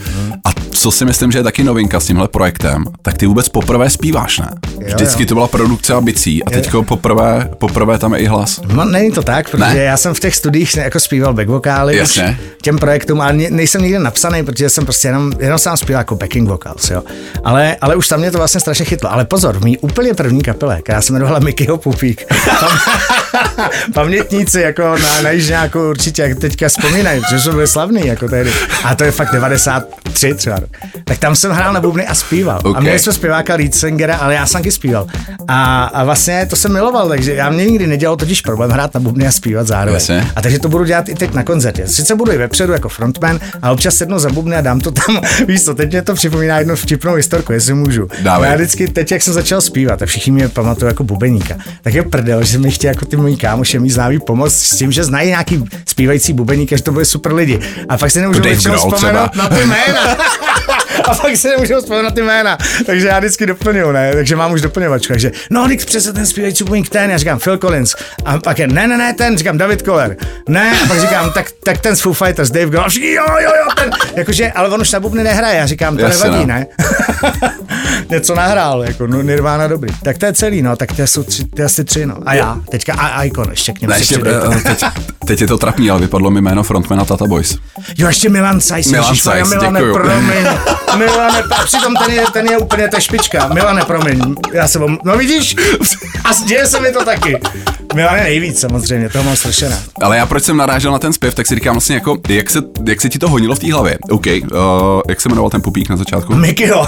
A 0.45 0.50
co 0.71 0.91
si 0.91 1.06
myslím, 1.06 1.31
že 1.31 1.39
je 1.39 1.44
taky 1.44 1.63
novinka 1.63 2.00
s 2.00 2.06
tímhle 2.06 2.27
projektem, 2.27 2.83
tak 3.01 3.18
ty 3.18 3.25
vůbec 3.25 3.50
poprvé 3.50 3.89
zpíváš, 3.89 4.39
ne? 4.39 4.50
Vždycky 4.86 5.25
to 5.25 5.33
byla 5.33 5.47
produkce 5.47 5.94
a 5.94 6.01
bicí 6.01 6.44
a 6.44 6.50
teďko 6.50 6.83
poprvé, 6.83 7.50
poprvé 7.57 7.97
tam 7.97 8.13
je 8.13 8.19
i 8.19 8.25
hlas. 8.25 8.62
No, 8.74 8.86
není 8.86 9.12
to 9.12 9.21
tak, 9.24 9.50
protože 9.50 9.74
ne? 9.74 9.83
já 9.83 9.97
jsem 9.97 10.13
v 10.13 10.19
těch 10.19 10.36
studiích 10.36 10.77
jako 10.77 11.00
zpíval 11.00 11.33
back 11.33 11.47
vokály 11.47 11.97
Jasně. 11.97 12.39
těm 12.62 12.78
projektům, 12.79 13.21
ale 13.21 13.33
nejsem 13.33 13.81
nikdy 13.81 13.99
napsaný, 13.99 14.43
protože 14.43 14.69
jsem 14.69 14.83
prostě 14.83 15.07
jenom, 15.07 15.31
jenom 15.39 15.59
sám 15.59 15.77
zpíval 15.77 15.99
jako 15.99 16.15
backing 16.15 16.49
vocals, 16.49 16.89
jo. 16.89 17.03
Ale, 17.43 17.75
ale 17.81 17.95
už 17.95 18.07
tam 18.07 18.19
mě 18.19 18.31
to 18.31 18.37
vlastně 18.37 18.59
strašně 18.59 18.85
chytlo. 18.85 19.13
Ale 19.13 19.25
pozor, 19.25 19.59
v 19.59 19.63
mý 19.63 19.77
úplně 19.77 20.13
první 20.13 20.41
kapele, 20.41 20.81
která 20.81 21.01
se 21.01 21.13
jmenovala 21.13 21.39
Mickeyho 21.39 21.77
Pupík, 21.77 22.25
tam, 22.59 22.79
pamětníci 23.93 24.61
jako 24.61 24.81
na, 24.81 25.21
na 25.21 25.29
Jižňáku 25.29 25.89
určitě 25.89 26.21
jak 26.21 26.39
teďka 26.39 26.69
vzpomínají, 26.69 27.21
protože 27.21 27.39
jsou 27.39 27.51
byli 27.51 27.67
slavný 27.67 28.07
jako 28.07 28.27
tehdy. 28.27 28.51
A 28.83 28.95
to 28.95 29.03
je 29.03 29.11
fakt 29.11 29.31
93 29.31 30.33
třeba. 30.33 30.57
Tak 31.03 31.17
tam 31.17 31.35
jsem 31.35 31.51
hrál 31.51 31.73
na 31.73 31.81
bubny 31.81 32.07
a 32.07 32.15
zpíval. 32.15 32.59
Okay. 32.63 32.73
A 32.75 32.79
měli 32.79 32.99
jsme 32.99 33.13
zpěváka 33.13 33.57
Singera, 33.71 34.17
ale 34.17 34.33
já 34.33 34.45
jsem 34.45 34.59
taky 34.61 34.71
zpíval. 34.71 35.07
A, 35.47 35.83
a 35.83 36.03
vlastně 36.03 36.45
to 36.45 36.55
jsem 36.55 36.73
miloval, 36.73 37.09
takže 37.09 37.33
já 37.33 37.49
mě 37.49 37.65
nikdy 37.65 37.87
nedělal 37.87 38.17
totiž 38.17 38.41
problém 38.41 38.71
hrát 38.71 38.93
na 38.93 38.99
bubny 38.99 39.27
a 39.27 39.31
zpívat 39.31 39.67
zároveň. 39.67 39.93
Jasně. 39.93 40.27
A 40.35 40.41
takže 40.41 40.59
to 40.59 40.69
budu 40.69 40.83
dělat 40.83 41.09
i 41.09 41.15
teď 41.15 41.33
na 41.33 41.43
koncertě. 41.43 41.87
Sice 41.87 42.15
budu 42.15 42.31
i 42.31 42.37
vepředu 42.37 42.69
jako 42.71 42.89
frontman 42.89 43.39
a 43.62 43.71
občas 43.71 43.95
sednu 43.95 44.19
za 44.19 44.30
bubny 44.30 44.56
a 44.56 44.62
dám 44.62 44.80
to 44.80 44.92
tam. 44.92 45.21
Víš 45.48 45.63
co, 45.63 45.74
teď 45.74 45.92
mě 45.92 46.01
to 46.01 46.13
připomíná 46.13 46.60
jednu 46.60 46.75
vtipnou 46.75 47.13
historku, 47.13 47.54
jestli 47.54 47.74
můžu. 47.74 48.07
Dávej. 48.21 48.50
Já 48.50 48.56
vždycky 48.56 48.88
teď, 48.88 49.12
jak 49.12 49.21
jsem 49.21 49.33
začal 49.33 49.62
zpívat 49.62 50.01
a 50.01 50.06
všichni 50.06 50.31
mě 50.31 50.50
pamatují 50.50 50.89
jako 50.89 51.04
bubeníka, 51.04 51.56
tak 51.81 51.94
je 51.94 52.04
prdel, 52.04 52.44
že 52.44 52.57
mi 52.57 52.71
chtěli 52.71 52.92
jako 52.92 53.06
ty 53.06 53.18
moji 53.18 53.38
kámoši 53.38 53.80
mi 53.80 53.89
známí 53.89 54.19
pomoct 54.19 54.54
s 54.54 54.77
tím, 54.77 54.92
že 54.92 55.04
znají 55.04 55.30
nějaký 55.30 55.63
zpívající 55.86 56.33
bubeník, 56.33 56.69
že 56.69 56.83
to 56.83 56.92
byly 56.92 57.06
super 57.06 57.33
lidi. 57.33 57.60
A 57.89 57.98
fakt 57.98 58.12
si 58.12 58.21
nemůžu 58.21 58.42
vzpomenout 58.75 59.36
na 59.36 59.50
ty 59.50 59.65
jména. 59.65 60.18
a 61.04 61.16
pak 61.16 61.38
si 61.38 61.48
nemůžu 61.48 61.75
vzpomenout 61.80 62.13
ty 62.13 62.22
jména. 62.22 62.57
Takže 62.86 63.07
já 63.07 63.19
vždycky 63.19 63.46
doplňuju, 63.46 63.92
ne? 63.92 64.12
Takže 64.13 64.36
mám 64.36 64.51
už 64.51 64.62
doplňovačku. 64.62 65.13
Takže, 65.13 65.31
no, 65.50 65.68
Nick 65.68 65.86
přece 65.86 66.13
ten 66.13 66.25
zpívající 66.25 66.63
bubeník 66.63 66.90
ten, 66.90 67.12
já 67.12 67.18
říkám 67.18 67.40
Phil 67.40 67.57
Collins. 67.57 67.96
A 68.25 68.38
pak 68.38 68.60
je, 68.60 68.68
ne, 68.68 68.88
ne, 68.88 68.98
ne, 68.98 69.13
ten, 69.13 69.38
říkám 69.38 69.57
David 69.57 69.81
Koller. 69.81 70.18
Ne, 70.50 70.72
a 70.84 70.88
pak 70.88 71.00
říkám, 71.00 71.31
tak, 71.31 71.51
tak 71.63 71.78
ten 71.78 71.96
z 71.96 72.01
Foo 72.01 72.13
Fighters, 72.13 72.50
Dave 72.51 72.66
Grohl. 72.69 72.90
Jo, 73.00 73.25
jo, 73.42 73.51
jo, 73.60 73.72
ten. 73.75 73.92
Jakože, 74.16 74.51
ale 74.51 74.69
on 74.69 74.81
už 74.81 74.92
na 74.92 75.00
bubny 75.00 75.24
nehraje. 75.24 75.57
Já 75.57 75.66
říkám, 75.66 75.98
to 75.98 76.04
Jasně, 76.04 76.30
nevadí, 76.30 76.46
no. 76.46 76.54
ne? 76.54 76.68
Něco 78.10 78.36
nahrál, 78.36 78.84
jako 78.84 79.07
no, 79.07 79.22
Nirvana 79.22 79.68
dobrý. 79.68 79.94
Tak 80.04 80.18
to 80.18 80.25
je 80.25 80.34
celý, 80.34 80.62
no, 80.62 80.75
tak 80.75 80.94
to 80.94 81.07
jsou 81.07 81.24
tři, 81.24 81.46
ty 81.46 81.63
asi 81.63 81.84
tři, 81.84 82.06
no. 82.06 82.16
A 82.25 82.34
já, 82.34 82.57
teďka 82.72 82.94
a 82.94 83.24
Icon, 83.24 83.48
ještě 83.50 83.74
k 83.74 83.81
němu. 83.81 83.92
Ne, 83.92 84.00
ještě, 84.00 84.18
uh, 84.18 84.62
teď, 84.63 84.84
teď, 85.25 85.42
je 85.42 85.48
to 85.48 85.57
trapný, 85.57 85.92
ale 85.92 86.00
vypadlo 86.00 86.31
mi 86.31 86.42
jméno 86.42 86.63
frontmana 86.63 87.06
Tata 87.06 87.25
Boys. 87.25 87.57
Jo, 87.98 88.07
ještě 88.07 88.30
Milan 88.30 88.62
Sajs. 88.62 88.92
Milan 88.92 89.16
Sajs, 89.16 89.50
děkuju. 89.50 89.94
promiň. 89.94 90.48
Milane, 90.95 91.44
a 91.57 91.63
přitom 91.65 91.95
ten 91.95 92.12
je, 92.12 92.25
ten 92.33 92.45
je 92.45 92.57
úplně 92.57 92.88
ta 92.88 93.00
špička. 93.00 93.47
Milane, 93.53 93.86
promiň, 93.86 94.36
já 94.53 94.68
se 94.68 94.80
vám, 94.80 94.97
no 95.06 95.18
vidíš, 95.18 95.56
a 96.24 96.45
děje 96.45 96.68
se 96.68 96.80
mi 96.80 96.91
to 96.91 97.06
taky. 97.06 97.39
Milan 97.95 98.18
je 98.18 98.24
nejvíc 98.24 98.59
samozřejmě, 98.59 99.09
toho 99.09 99.24
mám 99.24 99.36
rád. 99.62 99.80
Ale 100.01 100.18
já 100.18 100.25
proč 100.25 100.44
jsem 100.44 100.57
narážel 100.57 100.91
na 100.91 101.00
ten 101.00 101.13
zpěv, 101.13 101.36
tak 101.36 101.47
si 101.47 101.56
říkám 101.56 101.74
vlastně 101.74 101.95
jako, 101.95 102.18
jak 102.30 102.50
se, 102.50 102.59
jak 102.88 103.01
se 103.01 103.09
ti 103.09 103.19
to 103.19 103.30
honilo 103.30 103.56
v 103.56 103.59
té 103.59 103.74
hlavě. 103.74 103.97
OK, 104.09 104.25
uh, 104.27 104.62
jak 105.09 105.21
se 105.21 105.30
jmenoval 105.30 105.50
ten 105.50 105.62
pupík 105.62 105.89
na 105.89 105.97
začátku? 105.97 106.36
Mikyho. 106.36 106.88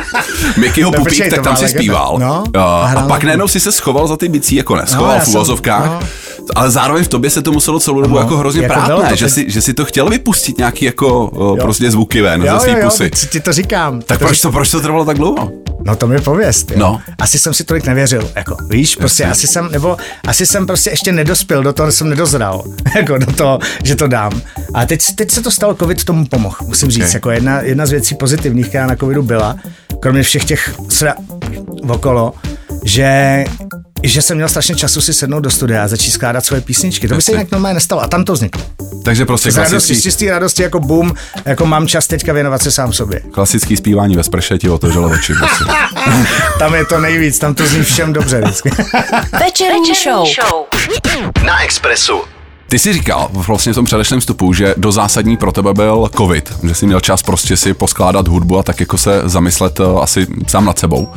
Mikyho 0.56 0.90
no, 0.90 0.98
pupík, 0.98 1.30
tak 1.30 1.42
tam 1.42 1.56
si 1.56 1.68
zpíval. 1.68 2.16
No, 2.18 2.44
uh, 2.56 2.62
a, 2.62 2.92
a 2.96 3.08
pak 3.08 3.24
najednou 3.24 3.48
si 3.48 3.60
se 3.60 3.72
schoval 3.72 4.08
za 4.08 4.16
ty 4.16 4.28
bicí, 4.28 4.56
jako 4.56 4.76
ne, 4.76 4.86
schoval 4.86 5.18
no, 5.18 5.24
v 5.24 5.28
uvozovkách. 5.28 5.86
No 5.86 6.00
ale 6.54 6.70
zároveň 6.70 7.04
v 7.04 7.08
tobě 7.08 7.30
se 7.30 7.42
to 7.42 7.52
muselo 7.52 7.80
celou 7.80 8.00
dobu 8.00 8.14
no, 8.14 8.20
jako 8.20 8.36
hrozně 8.36 8.62
jako 8.62 8.74
prát, 8.74 9.10
ne? 9.10 9.16
Že, 9.16 9.28
si, 9.28 9.50
že 9.50 9.62
si 9.62 9.74
to 9.74 9.84
chtěl 9.84 10.10
vypustit 10.10 10.58
nějaký 10.58 10.84
jako 10.84 11.24
o, 11.24 11.56
prostě 11.56 11.90
zvuky 11.90 12.22
ven 12.22 12.42
jo, 12.42 12.54
ze 12.54 12.60
svý 12.60 12.72
jo, 12.72 12.78
pusy. 12.84 13.04
Jo, 13.04 13.10
ti 13.30 13.40
to 13.40 13.52
říkám. 13.52 14.02
Tak 14.02 14.18
proč 14.18 14.40
to, 14.40 14.52
proč 14.52 14.70
to 14.70 14.80
trvalo 14.80 15.04
tak 15.04 15.16
dlouho? 15.16 15.52
No 15.86 15.96
to 15.96 16.06
mi 16.06 16.20
pověst. 16.20 16.70
Jo. 16.70 16.78
No. 16.78 17.00
Asi 17.18 17.38
jsem 17.38 17.54
si 17.54 17.64
tolik 17.64 17.86
nevěřil, 17.86 18.30
jako 18.34 18.56
víš, 18.70 18.96
prostě 18.96 19.22
Jasně. 19.22 19.32
asi 19.32 19.46
jsem, 19.46 19.68
nebo 19.72 19.96
asi 20.26 20.46
jsem 20.46 20.66
prostě 20.66 20.90
ještě 20.90 21.12
nedospěl 21.12 21.62
do 21.62 21.72
toho, 21.72 21.92
jsem 21.92 22.08
nedozral, 22.08 22.64
jako 22.96 23.18
do 23.18 23.32
toho, 23.32 23.58
že 23.84 23.96
to 23.96 24.06
dám. 24.06 24.40
A 24.74 24.86
teď, 24.86 25.02
teď 25.14 25.30
se 25.30 25.42
to 25.42 25.50
stalo, 25.50 25.74
covid 25.74 26.04
tomu 26.04 26.26
pomohl, 26.26 26.56
musím 26.66 26.90
říct, 26.90 27.02
okay. 27.02 27.14
jako 27.14 27.30
jedna, 27.30 27.60
jedna 27.60 27.86
z 27.86 27.90
věcí 27.90 28.14
pozitivních, 28.14 28.68
která 28.68 28.86
na 28.86 28.96
covidu 28.96 29.22
byla, 29.22 29.56
kromě 30.00 30.22
všech 30.22 30.44
těch 30.44 30.74
sra 30.88 31.14
okolo, 31.88 32.32
že 32.84 33.44
že 34.02 34.22
jsem 34.22 34.36
měl 34.36 34.48
strašně 34.48 34.74
času 34.74 35.00
si 35.00 35.14
sednout 35.14 35.40
do 35.40 35.50
studia 35.50 35.84
a 35.84 35.88
začít 35.88 36.10
skládat 36.10 36.44
svoje 36.44 36.60
písničky. 36.60 37.08
To 37.08 37.14
by 37.14 37.22
se 37.22 37.32
jinak 37.32 37.50
normálně 37.50 37.74
nestalo 37.74 38.02
a 38.02 38.08
tam 38.08 38.24
to 38.24 38.32
vzniklo. 38.32 38.62
Takže 39.04 39.26
prostě 39.26 39.52
z 39.52 39.56
radosti, 39.56 39.94
z 39.94 40.02
čistý 40.02 40.30
radosti 40.30 40.62
jako 40.62 40.80
boom, 40.80 41.14
jako 41.44 41.66
mám 41.66 41.88
čas 41.88 42.06
teďka 42.06 42.32
věnovat 42.32 42.62
se 42.62 42.70
sám 42.70 42.92
sobě. 42.92 43.20
Klasický 43.32 43.76
zpívání 43.76 44.16
ve 44.16 44.22
sprše 44.22 44.58
ti 44.58 44.68
otevřelo 44.68 45.10
oči. 45.10 45.34
Prostě. 45.34 45.64
tam 46.58 46.74
je 46.74 46.84
to 46.84 47.00
nejvíc, 47.00 47.38
tam 47.38 47.54
to 47.54 47.66
zní 47.66 47.82
všem 47.82 48.12
dobře 48.12 48.40
vždycky. 48.40 48.70
Večerní 49.44 49.94
show. 49.94 50.28
Na 51.46 51.62
Expressu. 51.64 52.22
Ty 52.68 52.78
jsi 52.78 52.92
říkal 52.92 53.28
vlastně 53.32 53.72
v 53.72 53.74
tom 53.74 53.84
předešlém 53.84 54.20
vstupu, 54.20 54.52
že 54.52 54.74
do 54.76 54.92
zásadní 54.92 55.36
pro 55.36 55.52
tebe 55.52 55.74
byl 55.74 56.08
covid, 56.16 56.52
že 56.62 56.74
jsi 56.74 56.86
měl 56.86 57.00
čas 57.00 57.22
prostě 57.22 57.56
si 57.56 57.74
poskládat 57.74 58.28
hudbu 58.28 58.58
a 58.58 58.62
tak 58.62 58.80
jako 58.80 58.98
se 58.98 59.22
zamyslet 59.24 59.80
eh, 59.80 59.84
asi 60.00 60.26
sám 60.46 60.64
nad 60.64 60.78
sebou. 60.78 61.08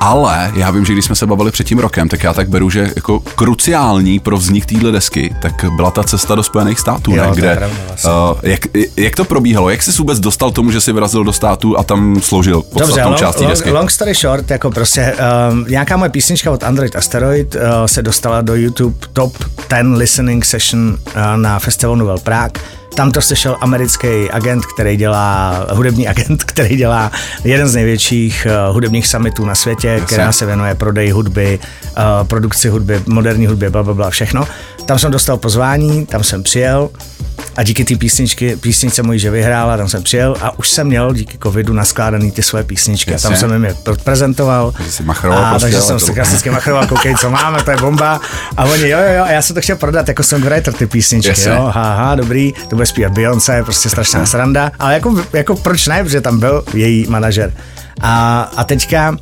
Ale 0.00 0.52
já 0.54 0.70
vím, 0.70 0.84
že 0.84 0.92
když 0.92 1.04
jsme 1.04 1.14
se 1.14 1.26
bavili 1.26 1.50
před 1.50 1.64
tím 1.64 1.78
rokem, 1.78 2.08
tak 2.08 2.24
já 2.24 2.34
tak 2.34 2.48
beru, 2.48 2.70
že 2.70 2.90
jako 2.96 3.20
kruciální 3.20 4.18
pro 4.20 4.36
vznik 4.36 4.66
téhle 4.66 4.92
desky, 4.92 5.34
tak 5.42 5.64
byla 5.76 5.90
ta 5.90 6.02
cesta 6.02 6.34
do 6.34 6.42
Spojených 6.42 6.78
států, 6.78 7.14
jo, 7.14 7.22
ne? 7.22 7.30
kde, 7.34 7.56
pravda, 7.56 7.76
vlastně. 7.88 8.10
uh, 8.10 8.38
jak, 8.42 8.60
jak, 8.96 9.16
to 9.16 9.24
probíhalo, 9.24 9.70
jak 9.70 9.82
jsi 9.82 9.92
vůbec 9.98 10.20
dostal 10.20 10.50
tomu, 10.50 10.70
že 10.70 10.80
jsi 10.80 10.92
vyrazil 10.92 11.24
do 11.24 11.32
států 11.32 11.78
a 11.78 11.82
tam 11.82 12.20
sloužil 12.20 12.62
podstatnou 12.62 13.10
Dobře, 13.10 13.24
částí 13.24 13.42
long, 13.42 13.52
desky? 13.52 13.70
Long 13.70 13.90
story 13.90 14.14
short, 14.14 14.50
jako 14.50 14.70
prostě 14.70 15.14
um, 15.50 15.64
nějaká 15.68 15.96
moje 15.96 16.10
písnička 16.10 16.50
od 16.50 16.62
Android 16.64 16.96
Asteroid 16.96 17.54
uh, 17.54 17.60
se 17.86 18.02
dostala 18.02 18.40
do 18.40 18.54
YouTube 18.54 19.06
Top 19.12 19.44
10 19.68 19.96
Listening 19.96 20.44
Session 20.44 20.88
uh, 20.88 21.36
na 21.36 21.58
festivalu 21.58 21.98
Novel 21.98 22.18
Prague 22.18 22.62
tam 22.98 23.12
to 23.12 23.20
slyšel 23.20 23.56
americký 23.60 24.30
agent, 24.30 24.66
který 24.66 24.96
dělá, 24.96 25.66
hudební 25.72 26.08
agent, 26.08 26.44
který 26.46 26.76
dělá 26.76 27.12
jeden 27.44 27.68
z 27.68 27.74
největších 27.74 28.46
uh, 28.68 28.74
hudebních 28.74 29.06
summitů 29.06 29.44
na 29.44 29.54
světě, 29.54 29.88
Jasně. 29.88 30.06
která 30.06 30.32
se 30.32 30.46
věnuje 30.46 30.74
prodeji 30.74 31.10
hudby, 31.10 31.58
uh, 31.62 32.26
produkci 32.26 32.68
hudby, 32.68 33.02
moderní 33.06 33.46
hudby, 33.46 33.70
bla, 33.70 33.82
bla, 33.82 33.94
bla, 33.94 34.10
všechno. 34.10 34.48
Tam 34.86 34.98
jsem 34.98 35.10
dostal 35.10 35.36
pozvání, 35.36 36.06
tam 36.06 36.24
jsem 36.24 36.42
přijel 36.42 36.90
a 37.58 37.62
díky 37.62 37.84
té 37.84 37.96
písničky, 37.96 38.56
písničce 38.56 39.02
mojí, 39.02 39.18
že 39.18 39.30
vyhrála, 39.30 39.76
tam 39.76 39.88
jsem 39.88 40.02
přijel 40.02 40.36
a 40.40 40.58
už 40.58 40.70
jsem 40.70 40.86
měl 40.86 41.14
díky 41.14 41.38
covidu 41.42 41.72
naskládaný 41.72 42.30
ty 42.30 42.42
svoje 42.42 42.64
písničky. 42.64 43.10
Jasně. 43.10 43.28
Tam 43.28 43.36
jsem 43.36 43.52
jim 43.52 43.64
je 43.64 43.74
prezentoval. 44.04 44.74
Jsi 44.88 45.02
machroval 45.02 45.44
a, 45.44 45.50
prostě, 45.50 45.64
takže 45.64 45.80
jsem 45.80 46.00
si 46.00 46.12
klasicky 46.12 46.50
machroval, 46.50 46.86
koukej, 46.86 47.14
co 47.14 47.30
máme, 47.30 47.62
to 47.62 47.70
je 47.70 47.76
bomba. 47.76 48.20
A 48.56 48.64
oni, 48.64 48.88
jo, 48.88 48.98
jo, 48.98 49.14
jo, 49.16 49.24
a 49.24 49.30
já 49.30 49.42
jsem 49.42 49.54
to 49.54 49.60
chtěl 49.60 49.76
prodat 49.76 50.08
jako 50.08 50.22
songwriter 50.22 50.74
ty 50.74 50.86
písničky, 50.86 51.28
Jasně. 51.28 51.50
jo, 51.50 51.70
haha, 51.74 52.14
dobrý, 52.14 52.52
to 52.68 52.76
bude 52.76 52.86
zpívat 52.86 53.12
Beyoncé, 53.12 53.64
prostě 53.64 53.88
strašná 53.88 54.26
sranda, 54.26 54.72
ale 54.78 54.94
jako, 54.94 55.24
jako 55.32 55.56
proč 55.56 55.86
ne, 55.86 56.04
protože 56.04 56.20
tam 56.20 56.40
byl 56.40 56.64
její 56.74 57.06
manažer. 57.08 57.52
A, 58.00 58.42
a 58.56 58.64
teďka 58.64 59.16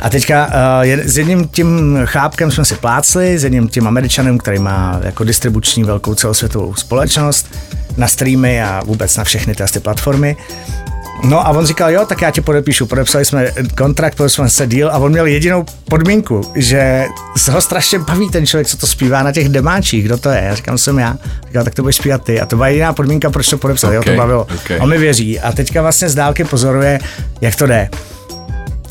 a 0.00 0.10
teďka 0.10 0.46
uh, 0.46 1.00
s 1.04 1.18
jedním 1.18 1.48
tím 1.48 2.00
chápkem 2.04 2.50
jsme 2.50 2.64
si 2.64 2.74
plácli, 2.74 3.38
s 3.38 3.44
jedním 3.44 3.68
tím 3.68 3.86
američanem, 3.86 4.38
který 4.38 4.58
má 4.58 5.00
jako 5.02 5.24
distribuční 5.24 5.84
velkou 5.84 6.14
celosvětovou 6.14 6.74
společnost 6.74 7.46
na 7.96 8.08
streamy 8.08 8.62
a 8.62 8.82
vůbec 8.84 9.16
na 9.16 9.24
všechny 9.24 9.54
ty 9.54 9.80
platformy. 9.80 10.36
No 11.24 11.46
a 11.46 11.50
on 11.50 11.66
říkal, 11.66 11.90
jo, 11.90 12.06
tak 12.06 12.22
já 12.22 12.30
ti 12.30 12.40
podepíšu. 12.40 12.86
Podepsali 12.86 13.24
jsme 13.24 13.52
kontrakt, 13.76 14.14
podepsali 14.14 14.50
jsme 14.50 14.50
se 14.50 14.66
deal 14.66 14.90
a 14.90 14.98
on 14.98 15.12
měl 15.12 15.26
jedinou 15.26 15.64
podmínku, 15.84 16.52
že 16.56 17.06
se 17.36 17.52
ho 17.52 17.60
strašně 17.60 17.98
baví 17.98 18.30
ten 18.30 18.46
člověk, 18.46 18.66
co 18.66 18.76
to 18.76 18.86
zpívá 18.86 19.22
na 19.22 19.32
těch 19.32 19.48
demáčích, 19.48 20.04
kdo 20.04 20.18
to 20.18 20.30
je. 20.30 20.42
Já 20.44 20.54
říkám, 20.54 20.78
jsem 20.78 20.98
já. 20.98 21.16
Říkal, 21.46 21.64
tak 21.64 21.74
to 21.74 21.82
budeš 21.82 21.96
zpívat 21.96 22.24
ty. 22.24 22.40
A 22.40 22.46
to 22.46 22.56
byla 22.56 22.68
jediná 22.68 22.92
podmínka, 22.92 23.30
proč 23.30 23.48
to 23.48 23.58
podepsal. 23.58 23.90
Okay, 23.90 23.96
jo, 23.96 24.02
to 24.02 24.16
bavilo. 24.16 24.46
Okay. 24.54 24.78
On 24.80 24.88
mi 24.88 24.98
věří. 24.98 25.40
A 25.40 25.52
teďka 25.52 25.82
vlastně 25.82 26.08
z 26.08 26.14
dálky 26.14 26.44
pozoruje, 26.44 26.98
jak 27.40 27.56
to 27.56 27.66
jde. 27.66 27.90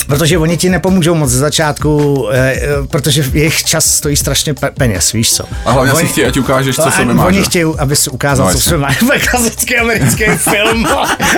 Protože 0.08 0.38
oni 0.38 0.58
ti 0.58 0.70
nepomůžou 0.70 1.16
moc 1.16 1.30
ze 1.30 1.40
začátku, 1.40 2.28
eh, 2.32 2.62
protože 2.90 3.24
jejich 3.34 3.64
čas 3.64 3.86
stojí 3.86 4.16
strašně 4.16 4.54
peněz, 4.78 5.12
víš 5.12 5.34
co. 5.34 5.44
A 5.66 5.72
hlavně 5.72 5.94
oni, 5.94 6.08
si 6.08 6.12
chtějí, 6.12 6.28
ať 6.28 6.38
ukážeš, 6.38 6.76
co 6.76 6.92
se 6.92 7.06
máš. 7.06 7.28
Oni 7.28 7.44
chtějí, 7.44 7.66
aby 7.78 7.96
si 7.96 8.10
ukázal, 8.10 8.48
no, 8.48 8.54
co 8.54 8.60
se 8.60 8.78
máš. 8.78 8.98
klasický 9.30 9.78
americký 9.78 10.24
film. 10.38 10.88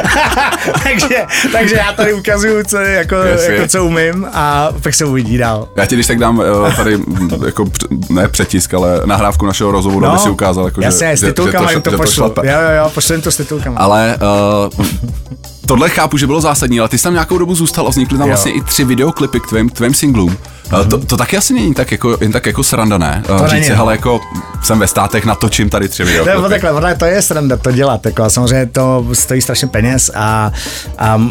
takže, 0.84 1.26
takže 1.52 1.76
já 1.76 1.94
tady 1.94 2.14
ukazuju, 2.14 2.64
co, 2.64 2.78
jako, 2.78 3.16
jako, 3.16 3.68
co 3.68 3.86
umím 3.86 4.28
a 4.34 4.70
pak 4.84 4.94
se 4.94 5.06
uvidí 5.06 5.38
dál. 5.38 5.68
Já 5.76 5.86
ti 5.86 5.96
když 5.96 6.08
tak 6.08 6.20
dám 6.20 6.42
eh, 6.68 6.76
tady 6.76 7.00
jako 7.46 7.66
ne 8.10 8.28
přetisk, 8.28 8.74
ale 8.74 9.02
nahrávku 9.06 9.46
našeho 9.46 9.72
rozhovoru, 9.72 10.06
no, 10.06 10.12
aby 10.12 10.20
si 10.20 10.30
ukázal, 10.30 10.66
jako, 10.66 10.82
jasně, 10.82 11.12
že, 11.12 11.18
s 11.18 11.22
titulkama 11.22 11.72
jim 11.72 11.82
to, 11.82 11.92
to 11.92 11.98
pošlu. 11.98 12.24
Jo, 12.24 12.34
jo, 12.44 12.70
jo, 12.78 12.92
pošlu 12.94 13.22
to 13.22 13.32
s 13.32 13.38
titulkama. 13.38 13.80
Ale 13.80 14.18
uh, 14.78 14.86
tohle 15.70 15.90
chápu, 15.90 16.18
že 16.18 16.28
bylo 16.28 16.42
zásadní, 16.42 16.80
ale 16.80 16.90
ty 16.90 16.98
jsi 16.98 17.04
tam 17.04 17.14
nějakou 17.14 17.38
dobu 17.38 17.56
zůstal 17.56 17.88
a 17.88 17.90
vznikly 17.90 18.18
tam 18.18 18.28
jo. 18.28 18.30
vlastně 18.30 18.52
i 18.52 18.62
tři 18.62 18.84
videoklipy 18.84 19.40
k 19.40 19.48
tvým, 19.48 19.70
tvým 19.70 19.94
singlům. 19.94 20.38
Mm-hmm. 20.70 20.88
To, 20.88 20.98
to 20.98 21.18
taky 21.18 21.38
asi 21.38 21.54
není 21.54 21.74
tak 21.74 21.92
jako, 21.92 22.18
jen 22.22 22.32
tak 22.32 22.46
jako 22.46 22.64
sranda, 22.64 22.98
ne? 22.98 23.24
To 23.28 23.48
Říct 23.48 23.66
si, 23.66 23.74
hele, 23.74 23.94
jako 23.94 24.20
jsem 24.64 24.80
ve 24.80 24.88
státech, 24.88 25.26
natočím 25.26 25.70
tady 25.70 25.90
tři 25.90 26.04
videoklipy. 26.04 26.42
To, 26.42 26.50
takhle, 26.50 26.96
to 26.96 27.06
je 27.06 27.22
sranda 27.22 27.58
to 27.58 27.72
dělat, 27.72 28.06
jako, 28.06 28.30
samozřejmě 28.30 28.66
to 28.66 29.06
stojí 29.14 29.42
strašně 29.42 29.68
peněz 29.68 30.12
a, 30.16 30.52
a, 30.98 31.22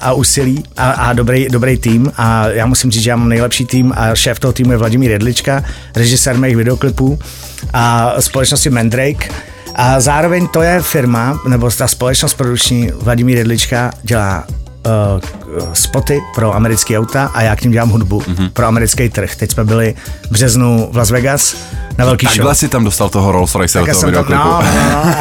a 0.00 0.12
úsilí 0.12 0.64
a, 0.76 0.90
a 0.90 1.12
dobrý, 1.12 1.48
dobrý 1.48 1.78
tým 1.78 2.12
a 2.16 2.48
já 2.48 2.66
musím 2.66 2.90
říct, 2.90 3.02
že 3.02 3.10
já 3.10 3.16
mám 3.16 3.28
nejlepší 3.28 3.64
tým 3.64 3.92
a 3.96 4.14
šéf 4.14 4.38
toho 4.38 4.52
týmu 4.52 4.70
je 4.70 4.76
Vladimír 4.76 5.10
Jedlička, 5.10 5.64
režisér 5.96 6.38
mých 6.38 6.56
videoklipů 6.56 7.18
a 7.72 8.12
společnosti 8.20 8.70
Mandrake 8.70 9.28
a 9.74 10.00
zároveň 10.00 10.48
to 10.48 10.62
je 10.62 10.82
firma, 10.82 11.40
nebo 11.48 11.70
ta 11.70 11.88
společnost 11.88 12.34
produční 12.34 12.90
Vladimír 13.02 13.38
Jedlička 13.38 13.90
dělá 14.02 14.44
uh, 14.86 15.43
spoty 15.72 16.20
pro 16.34 16.54
americké 16.54 16.98
auta 16.98 17.30
a 17.34 17.42
já 17.42 17.56
k 17.56 17.62
ním 17.62 17.72
dělám 17.72 17.88
hudbu 17.88 18.20
mm-hmm. 18.20 18.50
pro 18.52 18.66
americký 18.66 19.08
trh. 19.08 19.36
Teď 19.36 19.52
jsme 19.52 19.64
byli 19.64 19.94
v 20.22 20.30
březnu 20.30 20.88
v 20.92 20.96
Las 20.96 21.10
Vegas 21.10 21.56
na 21.98 22.04
velký 22.04 22.26
Takhle 22.26 22.44
show. 22.44 22.54
si 22.54 22.68
tam 22.68 22.84
dostal 22.84 23.08
toho 23.08 23.32
Rolls 23.32 23.54
Royce 23.54 23.78
do 23.78 23.86
toho 23.86 24.06
videoklipu. 24.06 24.42
To, 24.42 24.48
no, 24.48 24.62
no, 24.62 25.04
no. 25.04 25.14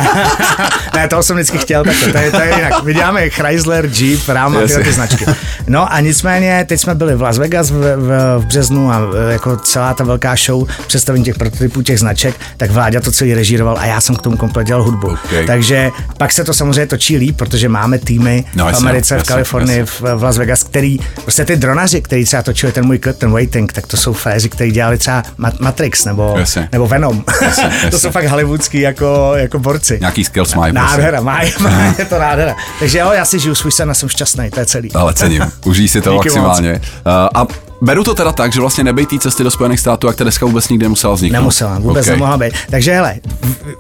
ne, 0.96 1.08
toho 1.08 1.24
jsem 1.24 1.36
vždycky 1.36 1.58
chtěl, 1.58 1.84
tak 1.84 1.96
to 2.12 2.18
je, 2.18 2.32
to 2.32 2.40
je 2.42 2.56
jinak. 2.56 2.84
My 2.84 2.94
děláme 2.94 3.30
Chrysler, 3.30 3.90
Jeep, 3.94 4.30
Ram 4.30 4.58
a 4.58 4.62
tyhle 4.62 4.84
ty 4.84 4.92
značky. 4.92 5.26
No 5.68 5.94
a 5.94 6.00
nicméně, 6.00 6.66
teď 6.70 6.82
jsme 6.82 6.96
byli 6.96 7.16
v 7.16 7.22
Las 7.22 7.38
Vegas 7.38 7.72
v, 7.72 7.74
v, 7.74 8.40
v 8.40 8.46
březnu 8.46 8.92
a 8.92 9.02
e, 9.30 9.34
jako 9.34 9.58
celá 9.58 9.94
ta 9.94 10.04
velká 10.04 10.36
show 10.36 10.68
představení 10.88 11.26
těch 11.26 11.36
prototypů, 11.36 11.82
těch 11.82 12.00
značek, 12.00 12.36
tak 12.58 12.72
Vláďa 12.72 13.02
to 13.02 13.12
celý 13.12 13.34
režíroval 13.34 13.78
a 13.80 13.86
já 13.86 14.02
jsem 14.02 14.16
k 14.16 14.22
tomu 14.22 14.38
komplet 14.38 14.68
dělal 14.68 14.84
hudbu. 14.84 15.08
Okay. 15.08 15.46
Takže 15.46 15.92
pak 16.18 16.32
se 16.32 16.44
to 16.44 16.54
samozřejmě 16.54 16.88
točí 16.88 17.18
líp, 17.18 17.38
protože 17.38 17.70
máme 17.70 17.98
týmy 18.00 18.46
no, 18.56 18.72
v 18.72 18.76
Americe, 18.76 19.14
jasně, 19.14 19.24
v 19.24 19.28
Kalifornii, 19.28 19.80
jasně. 19.80 20.06
v, 20.06 20.16
v 20.24 20.26
Las 20.26 20.38
Vegas, 20.38 20.64
který, 20.64 21.00
prostě 21.22 21.46
ty 21.46 21.56
dronaři, 21.56 22.02
který 22.02 22.26
třeba 22.26 22.44
točili 22.44 22.72
ten 22.72 22.86
můj 22.86 23.00
klip, 23.00 23.18
ten 23.18 23.32
Waiting, 23.32 23.74
tak 23.74 23.88
to 23.88 23.98
jsou 23.98 24.14
féři, 24.14 24.50
kteří 24.50 24.72
dělali 24.72 24.98
třeba 24.98 25.24
Matrix 25.60 26.06
nebo, 26.06 26.36
jasně. 26.38 26.70
nebo 26.72 26.88
Venom. 26.88 27.24
Jasně, 27.42 27.64
jasně. 27.64 27.90
to 27.92 28.00
jsou 28.00 28.12
fakt 28.12 28.26
hollywoodský 28.26 28.80
jako, 28.80 29.32
jako 29.36 29.60
borci. 29.60 29.98
Nějaký 30.00 30.24
skills 30.24 30.56
mají. 30.56 30.74
Nádhera, 30.74 31.22
mají, 31.22 31.54
má, 31.60 31.96
je 31.98 32.06
to 32.06 32.20
nádhera. 32.20 32.56
Takže 32.80 33.00
jo, 33.00 33.12
já 33.12 33.26
si 33.26 33.40
žiju 33.40 33.56
svůj 33.56 33.72
sen 33.72 33.92
a 33.92 33.94
jsem 33.94 34.10
šťastný, 34.10 34.50
to 34.50 34.60
je 34.60 34.66
celý. 34.66 34.92
Ale 34.92 35.14
cením, 35.14 35.52
užij 35.66 35.88
si 35.88 36.02
to 36.02 36.14
Díky 36.14 36.30
maximálně. 36.30 36.72
Moc. 36.72 36.82
Uh, 36.82 37.42
a 37.42 37.48
beru 37.84 38.04
to 38.04 38.16
teda 38.16 38.32
tak, 38.32 38.54
že 38.54 38.60
vlastně 38.60 38.84
nebej 38.84 39.06
té 39.06 39.20
cesty 39.20 39.44
do 39.44 39.52
Spojených 39.52 39.80
států, 39.80 40.08
jak 40.08 40.16
ta 40.16 40.24
deska 40.24 40.46
vůbec 40.46 40.70
nikdy 40.70 40.86
nemusela 40.86 41.14
vzniknout. 41.14 41.40
Nemusela, 41.40 41.80
vůbec 41.80 42.06
okay. 42.06 42.16
nemohla 42.16 42.38
být. 42.38 42.54
Takže 42.70 42.94
hele, 42.94 43.16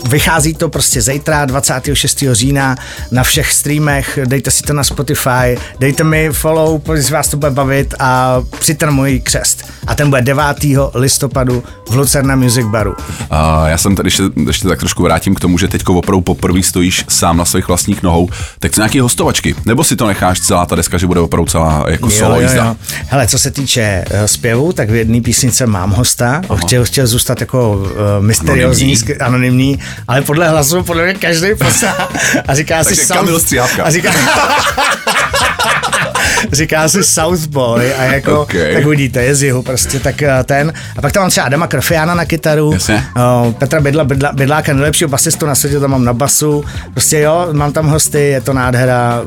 vychází 0.09 0.53
to 0.53 0.69
prostě 0.69 1.01
zítra, 1.01 1.45
26. 1.45 2.23
října, 2.31 2.75
na 3.11 3.23
všech 3.23 3.51
streamech, 3.51 4.19
dejte 4.25 4.51
si 4.51 4.63
to 4.63 4.73
na 4.73 4.83
Spotify, 4.83 5.57
dejte 5.79 6.03
mi 6.03 6.29
follow, 6.31 6.79
pokud 6.79 7.09
vás 7.09 7.27
to 7.27 7.37
bude 7.37 7.51
bavit 7.51 7.93
a 7.99 8.41
můj 8.89 9.19
křest. 9.19 9.65
A 9.87 9.95
ten 9.95 10.09
bude 10.09 10.21
9. 10.21 10.43
listopadu 10.93 11.63
v 11.89 11.95
Lucerna 11.95 12.35
Music 12.35 12.65
Baru. 12.65 12.91
Uh, 12.91 12.97
já 13.65 13.77
jsem 13.77 13.95
tady, 13.95 14.07
ještě, 14.07 14.23
ještě 14.47 14.67
tak 14.67 14.79
trošku 14.79 15.03
vrátím 15.03 15.35
k 15.35 15.39
tomu, 15.39 15.57
že 15.57 15.67
teď 15.67 15.87
opravdu 15.87 16.21
poprvé 16.21 16.63
stojíš 16.63 17.05
sám 17.09 17.37
na 17.37 17.45
svých 17.45 17.67
vlastních 17.67 18.03
nohou. 18.03 18.29
Tak 18.59 18.71
co 18.71 18.81
nějaký 18.81 18.99
hostovačky? 18.99 19.55
Nebo 19.65 19.83
si 19.83 19.95
to 19.95 20.07
necháš 20.07 20.39
celá 20.39 20.65
ta 20.65 20.75
deska, 20.75 20.97
že 20.97 21.07
bude 21.07 21.19
opravdu 21.19 21.51
celá 21.51 21.85
jako 21.87 22.09
jo, 22.09 22.11
solo 22.11 22.41
jízda? 22.41 22.65
Jo, 22.65 22.65
jo. 22.65 22.75
Hele, 23.07 23.27
co 23.27 23.39
se 23.39 23.51
týče 23.51 24.05
uh, 24.11 24.25
zpěvu, 24.25 24.73
tak 24.73 24.89
v 24.89 24.95
jedné 24.95 25.21
písnice 25.21 25.65
mám 25.65 25.91
hosta. 25.91 26.41
Aha. 26.49 26.59
Chtěl, 26.65 26.85
chtěl 26.85 27.07
zůstat 27.07 27.39
jako 27.39 27.71
uh, 27.71 27.87
mysteriózní, 28.19 28.97
anonymní. 28.97 29.19
anonymní, 29.19 29.79
ale 30.07 30.21
podle 30.21 30.49
hlasu 30.49 30.83
podle 30.83 31.03
mě 31.03 31.13
každý 31.13 31.55
posá 31.55 32.09
a 32.47 32.55
říká 32.55 32.83
si 32.95 33.07
Kamil 33.07 33.39
A 33.83 33.91
říká, 33.91 34.11
říká 36.51 36.89
si 36.89 37.03
Southboy 37.03 37.93
a 37.93 38.03
jako, 38.03 38.41
okay. 38.41 38.73
tak 38.73 38.85
vidíte, 38.85 39.23
je 39.23 39.35
z 39.35 39.43
jihu 39.43 39.61
prostě, 39.61 39.99
tak 39.99 40.21
eh, 40.21 40.43
ten. 40.43 40.73
A 40.97 41.01
pak 41.01 41.11
tam 41.11 41.23
mám 41.23 41.29
třeba 41.29 41.45
Adama 41.45 41.67
Krofiana 41.67 42.15
na 42.15 42.25
kytaru, 42.25 42.73
Jasně. 42.73 43.05
Uh, 43.45 43.53
Petra 43.53 43.81
Bydla, 43.81 44.03
Bydla, 44.03 44.31
Bydláka, 44.31 44.73
nejlepšího 44.73 45.09
basistu 45.09 45.45
na 45.45 45.55
světě, 45.55 45.79
tam 45.79 45.91
mám 45.91 46.05
na 46.05 46.13
basu, 46.13 46.65
prostě 46.91 47.19
jo, 47.19 47.47
mám 47.51 47.73
tam 47.73 47.87
hosty, 47.87 48.19
je 48.19 48.41
to 48.41 48.53
nádhera, 48.53 49.21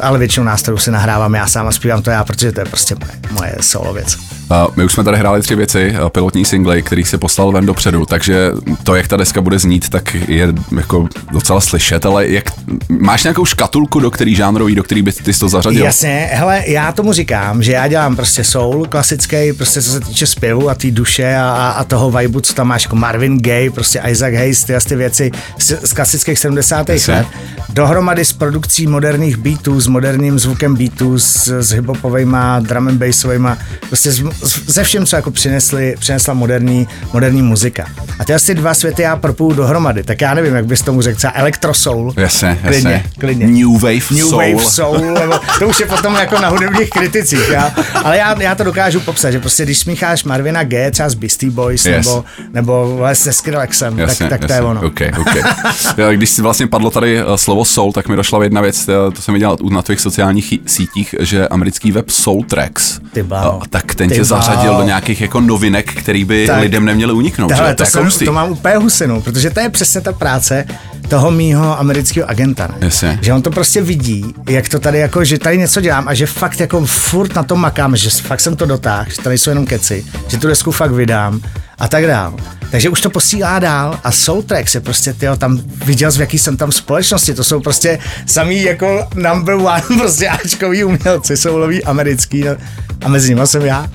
ale 0.00 0.18
většinou 0.18 0.46
nástrojů 0.46 0.78
si 0.78 0.90
nahrávám 0.90 1.34
já 1.34 1.46
sám 1.46 1.66
a 1.66 1.72
zpívám 1.72 2.02
to 2.02 2.10
já, 2.10 2.24
protože 2.24 2.52
to 2.52 2.60
je 2.60 2.66
prostě 2.66 2.94
moje, 2.94 3.12
moje 3.30 3.54
solo 3.60 3.92
věc. 3.92 4.39
My 4.76 4.84
už 4.84 4.92
jsme 4.92 5.04
tady 5.04 5.16
hráli 5.16 5.42
tři 5.42 5.54
věci, 5.54 5.94
pilotní 6.08 6.44
singly, 6.44 6.82
který 6.82 7.04
se 7.04 7.18
poslal 7.18 7.52
ven 7.52 7.66
dopředu, 7.66 8.06
takže 8.06 8.50
to, 8.82 8.94
jak 8.94 9.08
ta 9.08 9.16
deska 9.16 9.40
bude 9.40 9.58
znít, 9.58 9.88
tak 9.88 10.14
je 10.14 10.52
jako 10.78 11.08
docela 11.32 11.60
slyšet, 11.60 12.06
ale 12.06 12.28
jak, 12.28 12.44
máš 12.88 13.24
nějakou 13.24 13.44
škatulku, 13.44 14.00
do 14.00 14.10
který 14.10 14.34
žánrový, 14.34 14.74
do 14.74 14.82
který 14.82 15.02
by 15.02 15.12
ty 15.12 15.32
to 15.32 15.48
zařadil? 15.48 15.84
Jasně, 15.84 16.30
hele, 16.32 16.62
já 16.66 16.92
tomu 16.92 17.12
říkám, 17.12 17.62
že 17.62 17.72
já 17.72 17.88
dělám 17.88 18.16
prostě 18.16 18.44
soul 18.44 18.86
klasický, 18.86 19.52
prostě 19.52 19.82
co 19.82 19.90
se 19.90 20.00
týče 20.00 20.26
zpěvu 20.26 20.70
a 20.70 20.74
té 20.74 20.90
duše 20.90 21.36
a, 21.36 21.74
a 21.76 21.84
toho 21.84 22.10
vibu, 22.10 22.40
co 22.40 22.54
tam 22.54 22.68
máš, 22.68 22.84
jako 22.84 22.96
Marvin 22.96 23.38
Gaye, 23.38 23.70
prostě 23.70 24.02
Isaac 24.10 24.34
Hayes, 24.34 24.64
ty, 24.64 24.74
ty 24.88 24.96
věci 24.96 25.30
z, 25.58 25.88
z 25.88 25.92
klasických 25.92 26.38
70. 26.38 26.88
let, 26.88 27.26
dohromady 27.68 28.24
s 28.24 28.32
produkcí 28.32 28.86
moderních 28.86 29.36
beatů, 29.36 29.80
s 29.80 29.86
moderním 29.86 30.38
zvukem 30.38 30.76
beatů, 30.76 31.18
s, 31.18 31.48
s 31.48 31.70
hiphopovejma, 31.70 32.60
drum 32.60 32.88
and 32.88 32.98
bassovejma, 32.98 33.58
prostě 33.88 34.12
s, 34.12 34.22
ze 34.66 34.84
všem, 34.84 35.06
co 35.06 35.16
jako 35.16 35.30
přinesli, 35.30 35.94
přinesla 35.98 36.34
moderní, 36.34 36.88
moderní 37.12 37.42
muzika. 37.42 37.86
A 38.18 38.24
ty 38.24 38.34
asi 38.34 38.54
dva 38.54 38.74
světy 38.74 39.02
já 39.02 39.16
propůjdu 39.16 39.56
dohromady, 39.56 40.02
tak 40.02 40.20
já 40.20 40.34
nevím, 40.34 40.54
jak 40.54 40.66
bys 40.66 40.82
tomu 40.82 41.02
řekl, 41.02 41.16
třeba 41.16 41.32
electrosoul. 41.36 42.14
Jasně, 42.16 42.58
klidně, 42.62 42.90
jasně. 42.90 43.10
klidně. 43.18 43.46
New 43.46 43.72
Wave 43.72 44.10
New 44.10 44.28
Soul. 44.28 44.38
Wave 44.38 44.64
Soul, 44.64 45.14
nebo 45.14 45.34
to 45.58 45.68
už 45.68 45.80
je 45.80 45.86
potom 45.86 46.14
jako 46.14 46.38
na 46.38 46.48
hudebních 46.48 46.90
kriticích, 46.90 47.48
já. 47.48 47.74
ale 47.94 48.18
já, 48.18 48.42
já 48.42 48.54
to 48.54 48.64
dokážu 48.64 49.00
popsat, 49.00 49.30
že 49.30 49.40
prostě 49.40 49.64
když 49.64 49.78
smícháš 49.78 50.24
Marvina 50.24 50.64
G 50.64 50.90
třeba 50.90 51.08
z 51.08 51.14
Beastie 51.14 51.50
Boys, 51.50 51.86
yes. 51.86 52.06
nebo, 52.06 52.24
nebo 52.52 52.98
se 53.12 53.32
Skrillexem, 53.32 53.98
jasně, 53.98 54.28
tak, 54.28 54.40
tak 54.40 54.48
to 54.48 54.52
je 54.52 54.60
ono. 54.60 54.82
Okay, 54.86 55.10
okay. 55.20 56.16
když 56.16 56.30
si 56.30 56.42
vlastně 56.42 56.66
padlo 56.66 56.90
tady 56.90 57.20
eh, 57.20 57.24
slovo 57.36 57.64
soul, 57.64 57.92
tak 57.92 58.08
mi 58.08 58.16
došla 58.16 58.44
jedna 58.44 58.60
věc, 58.60 58.88
eh, 58.88 58.92
to 59.14 59.22
jsem 59.22 59.34
viděl 59.34 59.56
na 59.70 59.82
tvých 59.82 60.00
sociálních 60.00 60.54
sítích, 60.66 61.14
že 61.20 61.48
americký 61.48 61.92
web 61.92 62.10
Soul 62.10 62.44
Tracks, 62.44 63.00
Ty 63.12 63.24
tak 63.70 63.94
ten 63.94 64.10
tě 64.10 64.24
zařadil 64.30 64.74
do 64.76 64.82
nějakých 64.82 65.20
jako 65.20 65.40
novinek, 65.40 65.94
který 65.94 66.24
by 66.24 66.46
tak, 66.46 66.60
lidem 66.60 66.84
neměli 66.84 67.12
uniknout. 67.12 67.48
Tahle, 67.48 67.74
to, 67.74 67.84
to, 67.84 67.90
jsem, 67.90 68.10
to 68.24 68.32
mám 68.32 68.50
úplně 68.50 68.76
husinu, 68.76 69.20
protože 69.20 69.50
to 69.50 69.60
je 69.60 69.68
přesně 69.68 70.00
ta 70.00 70.12
práce 70.12 70.64
toho 71.08 71.30
mýho 71.30 71.78
amerického 71.78 72.30
agenta. 72.30 72.68
Ne? 72.80 73.18
Že 73.22 73.32
on 73.32 73.42
to 73.42 73.50
prostě 73.50 73.82
vidí, 73.82 74.34
jak 74.48 74.68
to 74.68 74.78
tady 74.78 74.98
jako, 74.98 75.24
že 75.24 75.38
tady 75.38 75.58
něco 75.58 75.80
dělám 75.80 76.08
a 76.08 76.14
že 76.14 76.26
fakt 76.26 76.60
jako 76.60 76.86
furt 76.86 77.34
na 77.34 77.42
tom 77.42 77.60
makám, 77.60 77.96
že 77.96 78.10
fakt 78.10 78.40
jsem 78.40 78.56
to 78.56 78.66
dotáhl, 78.66 79.10
že 79.10 79.22
tady 79.22 79.38
jsou 79.38 79.50
jenom 79.50 79.66
keci, 79.66 80.04
že 80.28 80.38
tu 80.38 80.48
desku 80.48 80.70
fakt 80.70 80.92
vydám 80.92 81.40
a 81.78 81.88
tak 81.88 82.06
dál. 82.06 82.34
Takže 82.70 82.88
už 82.88 83.00
to 83.00 83.10
posílá 83.10 83.58
dál 83.58 84.00
a 84.04 84.12
Soultrack 84.12 84.68
se 84.68 84.80
prostě, 84.80 85.12
tyjo, 85.12 85.36
tam 85.36 85.60
viděl, 85.84 86.12
v 86.12 86.18
jaký 86.18 86.38
jsem 86.38 86.56
tam 86.56 86.72
společnosti, 86.72 87.34
to 87.34 87.44
jsou 87.44 87.60
prostě 87.60 87.98
samý 88.26 88.62
jako 88.62 89.08
number 89.14 89.54
one 89.54 89.82
prostě 89.98 90.28
Ačkový 90.28 90.84
umělci, 90.84 91.36
souloví 91.36 91.84
americký 91.84 92.44
no, 92.44 92.56
a 93.04 93.08
mezi 93.08 93.28
nimi 93.28 93.46
jsem 93.46 93.62
já. 93.62 93.88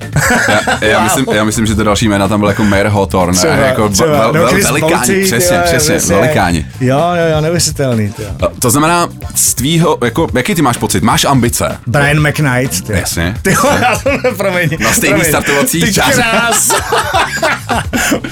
Já, 0.48 0.88
já, 0.88 0.98
wow. 1.00 1.03
myslím, 1.03 1.25
já 1.36 1.43
myslím, 1.43 1.65
že 1.65 1.75
to 1.75 1.84
další 1.84 2.07
jména 2.07 2.27
tam 2.27 2.39
byl 2.39 2.50
jako 2.50 2.63
Mayor 2.63 2.88
Hawthorne, 2.88 3.38
třeba, 3.38 3.53
jako 3.53 3.89
třeba, 3.89 4.07
vel, 4.07 4.34
vel, 4.34 4.63
velikáni, 4.63 5.24
přesně, 5.24 5.60
přesně, 5.65 6.15
velikáni. 6.15 6.65
Jo, 6.81 6.98
jo, 6.98 7.36
jo, 7.36 7.41
neuvěřitelný. 7.41 8.13
To 8.60 8.69
znamená, 8.69 9.07
z 9.36 9.53
tvýho, 9.53 9.98
jako, 10.03 10.27
jaký 10.34 10.55
ty 10.55 10.62
máš 10.62 10.77
pocit? 10.77 11.03
Máš 11.03 11.25
ambice? 11.25 11.77
Brian 11.88 12.27
McKnight. 12.27 12.81
Tyjo. 12.86 13.00
Jasně. 13.00 13.36
Ty 13.41 13.51
já 13.81 14.01
to 14.03 14.36
promiň. 14.38 14.69
Na 14.79 14.91
stejný 14.91 15.13
promiň. 15.13 15.29
startovací 15.29 15.93
čas. 15.93 16.15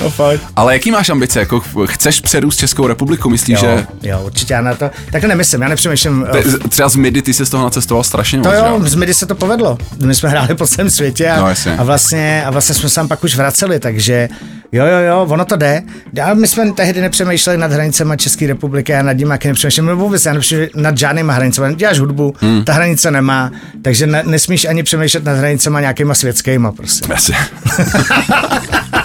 no, 0.02 0.14
Ale 0.56 0.74
jaký 0.74 0.92
máš 0.92 1.10
ambice? 1.10 1.40
Jako 1.40 1.62
chceš 1.86 2.22
přerůst 2.22 2.60
Českou 2.60 2.88
republiku? 2.88 3.30
Myslíš, 3.30 3.62
jo, 3.62 3.70
že... 3.78 3.88
Jo, 4.10 4.22
určitě 4.26 4.54
já 4.54 4.62
na 4.62 4.76
to. 4.76 4.90
Takhle 5.12 5.28
nemyslím, 5.28 5.62
já 5.62 5.68
nepřemýšlím. 5.68 6.28
Te, 6.32 6.44
třeba 6.70 6.90
z 6.90 6.96
MIDI 6.96 7.22
ty 7.22 7.34
se 7.34 7.46
z 7.46 7.50
toho 7.50 7.64
nacestoval 7.64 8.04
strašně 8.04 8.40
to 8.40 8.50
moc, 8.50 8.58
jo, 8.58 8.66
jo, 8.66 8.80
z 8.84 8.96
MIDI 8.96 9.14
se 9.14 9.26
to 9.26 9.36
povedlo. 9.36 9.78
My 10.06 10.16
jsme 10.16 10.30
hráli 10.30 10.56
po 10.56 10.68
celém 10.68 10.90
světě 10.90 11.30
a, 11.30 11.36
No, 11.36 11.42
no, 11.42 11.50
jasně. 11.50 11.73
A, 11.78 11.84
vlastně, 11.84 12.44
a 12.46 12.52
vlastně 12.52 12.76
jsme 12.76 12.90
se 12.90 12.96
tam 12.96 13.08
pak 13.08 13.24
už 13.24 13.36
vraceli, 13.36 13.80
takže 13.80 14.30
jo, 14.72 14.86
jo, 14.86 14.98
jo, 15.08 15.28
ono 15.30 15.46
to 15.46 15.56
jde. 15.56 15.84
A 16.24 16.34
my 16.34 16.48
jsme 16.48 16.72
tehdy 16.72 17.02
nepřemýšleli 17.02 17.58
nad 17.58 17.72
hranicemi 17.72 18.18
České 18.18 18.48
republiky 18.48 18.96
a 18.96 19.02
nad 19.02 19.14
dimáky 19.14 19.48
nepřemýšleli, 19.48 19.88
nebo 19.88 20.02
vůbec 20.02 20.26
já 20.26 20.34
nepřemýšlím 20.34 20.84
nad 20.84 20.98
žádnýma 20.98 21.34
hranicemi. 21.34 21.76
Děláš 21.76 22.00
hudbu, 22.00 22.36
hmm. 22.40 22.64
ta 22.64 22.74
hranice 22.74 23.12
nemá, 23.12 23.52
takže 23.82 24.08
ne, 24.08 24.24
nesmíš 24.26 24.66
ani 24.66 24.84
přemýšlet 24.84 25.24
nad 25.24 25.38
hranicemi 25.38 25.78
nějakýma 25.80 26.14
světskýma 26.14 26.72
prostě. 26.72 27.34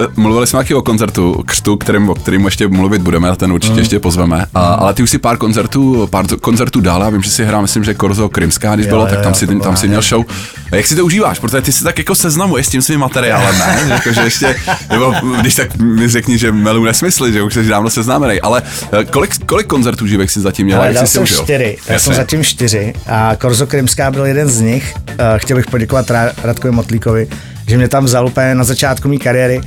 Uh, 0.00 0.06
mluvili 0.16 0.46
jsme 0.46 0.58
taky 0.58 0.74
o 0.74 0.82
koncertu 0.82 1.42
Křtu, 1.46 1.76
kterým, 1.76 2.08
o 2.10 2.14
kterým 2.14 2.44
ještě 2.44 2.68
mluvit 2.68 3.02
budeme 3.02 3.30
a 3.30 3.36
ten 3.36 3.52
určitě 3.52 3.72
Mm. 3.72 3.78
ještě 3.78 3.98
pozveme. 4.00 4.36
Uh, 4.36 4.42
ale 4.54 4.94
ty 4.94 5.02
už 5.02 5.10
si 5.10 5.18
pár 5.18 5.36
koncertů, 5.36 6.06
pár 6.10 6.26
koncertů 6.40 6.80
dál, 6.80 7.02
já 7.02 7.08
vím, 7.10 7.22
že 7.22 7.30
si 7.30 7.44
hrál, 7.44 7.62
myslím, 7.62 7.84
že 7.84 7.94
Korzo 7.94 8.28
Krymská, 8.28 8.74
když 8.74 8.86
Jo, 8.86 8.90
bylo, 8.90 9.06
tak 9.06 9.18
jo, 9.18 9.22
tam 9.22 9.32
to 9.32 9.38
si, 9.38 9.46
tam 9.46 9.76
si 9.76 9.88
měl 9.88 10.02
show. 10.02 10.24
A 10.72 10.76
jak 10.76 10.86
si 10.86 10.96
to 10.96 11.04
užíváš? 11.04 11.38
Protože 11.38 11.62
ty 11.62 11.72
si 11.72 11.84
tak 11.84 11.98
jako 11.98 12.14
seznamuješ 12.14 12.66
s 12.66 12.70
tím 12.70 12.82
svým 12.82 13.00
materiálem, 13.00 13.58
ne? 13.58 13.82
Jako, 13.88 14.12
že 14.12 14.20
ještě, 14.20 14.56
nebo 14.90 15.14
když 15.40 15.54
tak 15.54 15.76
mi 15.76 16.08
řekni, 16.08 16.38
že 16.38 16.52
melu 16.52 16.84
nesmysly, 16.84 17.32
že 17.32 17.42
už 17.42 17.54
jsi 17.54 17.68
dávno 17.68 17.90
seznámený, 17.90 18.40
ale 18.40 18.62
eh, 19.00 19.04
kolik, 19.04 19.44
kolik 19.46 19.66
koncertů 19.66 20.06
živých 20.06 20.30
si 20.30 20.40
zatím 20.40 20.66
měl? 20.66 20.78
Ale 20.78 20.92
jak 20.94 21.06
si 21.06 21.12
jsem 21.12 21.22
užil? 21.22 21.38
čtyři, 21.42 21.78
dal 21.88 21.98
jsem 21.98 22.14
zatím 22.14 22.44
čtyři 22.44 22.92
a 23.06 23.36
Korzo 23.36 23.66
Krymská 23.66 24.10
byl 24.10 24.24
jeden 24.26 24.48
z 24.48 24.60
nich. 24.60 24.94
Uh, 25.10 25.14
chtěl 25.36 25.56
bych 25.56 25.66
poděkovat 25.66 26.10
Ra- 26.10 26.32
Radkovi 26.42 26.72
Motlíkovi, 26.74 27.28
že 27.66 27.76
mě 27.76 27.88
tam 27.88 28.04
vzal 28.04 28.26
úplně 28.26 28.54
na 28.54 28.64
začátku 28.64 29.08
mé 29.08 29.16
kariéry. 29.16 29.60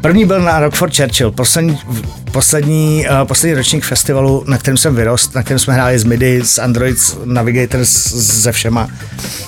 První 0.00 0.24
byl 0.24 0.40
na 0.40 0.60
Rockford 0.60 0.96
Churchill, 0.96 1.30
poslední, 1.32 1.78
poslední, 2.32 3.06
uh, 3.10 3.28
poslední 3.28 3.54
ročník 3.56 3.84
festivalu, 3.84 4.44
na 4.46 4.58
kterém 4.58 4.76
jsem 4.76 4.94
vyrost, 4.94 5.34
na 5.34 5.42
kterém 5.42 5.58
jsme 5.58 5.74
hráli 5.74 5.98
z 5.98 6.04
MIDI, 6.04 6.40
z 6.44 6.58
Android 6.58 6.98
z 6.98 7.16
Navigator, 7.24 7.80
s- 7.84 8.42
se 8.42 8.52
všema, 8.52 8.88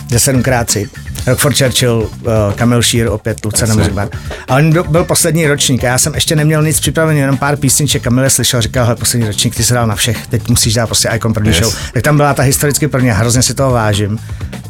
ze 0.08 0.18
7x3. 0.18 0.88
Rockford 1.26 1.58
Churchill, 1.58 2.10
uh, 2.20 2.30
Kamil 2.54 2.82
Šír, 2.82 3.06
opět 3.08 3.44
Lucena 3.44 3.68
Jasně. 3.68 3.80
Music 3.82 3.94
Bar. 3.94 4.08
A 4.48 4.56
on 4.56 4.72
byl, 4.72 4.84
byl 4.84 5.04
poslední 5.04 5.46
ročník 5.46 5.84
a 5.84 5.86
já 5.86 5.98
jsem 5.98 6.14
ještě 6.14 6.36
neměl 6.36 6.62
nic 6.62 6.80
připravený, 6.80 7.20
jenom 7.20 7.36
pár 7.36 7.56
písniček. 7.56 8.02
Kamil 8.02 8.24
je 8.24 8.30
slyšel, 8.30 8.60
říkal, 8.62 8.84
hele, 8.84 8.96
poslední 8.96 9.26
ročník, 9.26 9.54
ty 9.56 9.64
jsi 9.64 9.72
hrál 9.72 9.86
na 9.86 9.94
všech, 9.94 10.26
teď 10.26 10.48
musíš 10.48 10.74
dát 10.74 10.86
prostě 10.86 11.08
Icon 11.16 11.34
první 11.34 11.48
Yes. 11.50 11.58
show. 11.58 11.74
Tak 11.94 12.02
tam 12.02 12.16
byla 12.16 12.34
ta 12.34 12.42
historicky 12.42 12.88
první 12.88 13.10
a 13.10 13.14
hrozně 13.14 13.42
si 13.42 13.54
toho 13.54 13.70
vážím. 13.72 14.18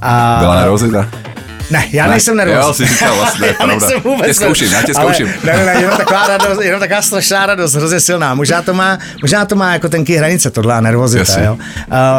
A, 0.03 0.37
Byla 0.41 0.61
nervozita? 0.61 1.09
Ne, 1.71 1.85
já 1.93 2.05
Ne, 2.05 2.11
nejsem 2.11 2.37
nervózní. 2.37 2.67
jo, 2.67 2.75
jsi 2.75 2.87
říkal 2.87 3.17
vlastně, 3.17 3.47
já 3.47 3.53
pravda. 3.53 3.75
nejsem 3.77 4.01
vůbec 4.05 4.27
Tě 4.29 4.35
zkouším, 4.35 4.73
já 4.73 4.83
tě 4.83 4.93
ale- 4.97 5.15
zkouším. 5.15 5.35
Ne, 5.45 5.53
ne, 5.57 5.65
ne, 5.67 5.75
jenom 5.81 5.97
taková 5.97 6.27
radost, 6.27 6.61
jenom 6.63 6.81
taková 6.81 7.03
strašná 7.03 7.47
radost, 7.47 7.75
hrozně 7.75 8.01
silná. 8.01 8.35
Možná 8.35 8.63
to 8.63 8.75
má, 8.75 8.99
možná 9.23 9.45
to 9.45 9.57
má 9.57 9.73
jako 9.73 9.89
tenký 9.89 10.17
hranice, 10.17 10.51
tohle 10.51 10.75
a 10.75 10.81
nervozita, 10.81 11.19
Jasně. 11.21 11.45
jo. 11.45 11.53
Uh, 11.55 11.59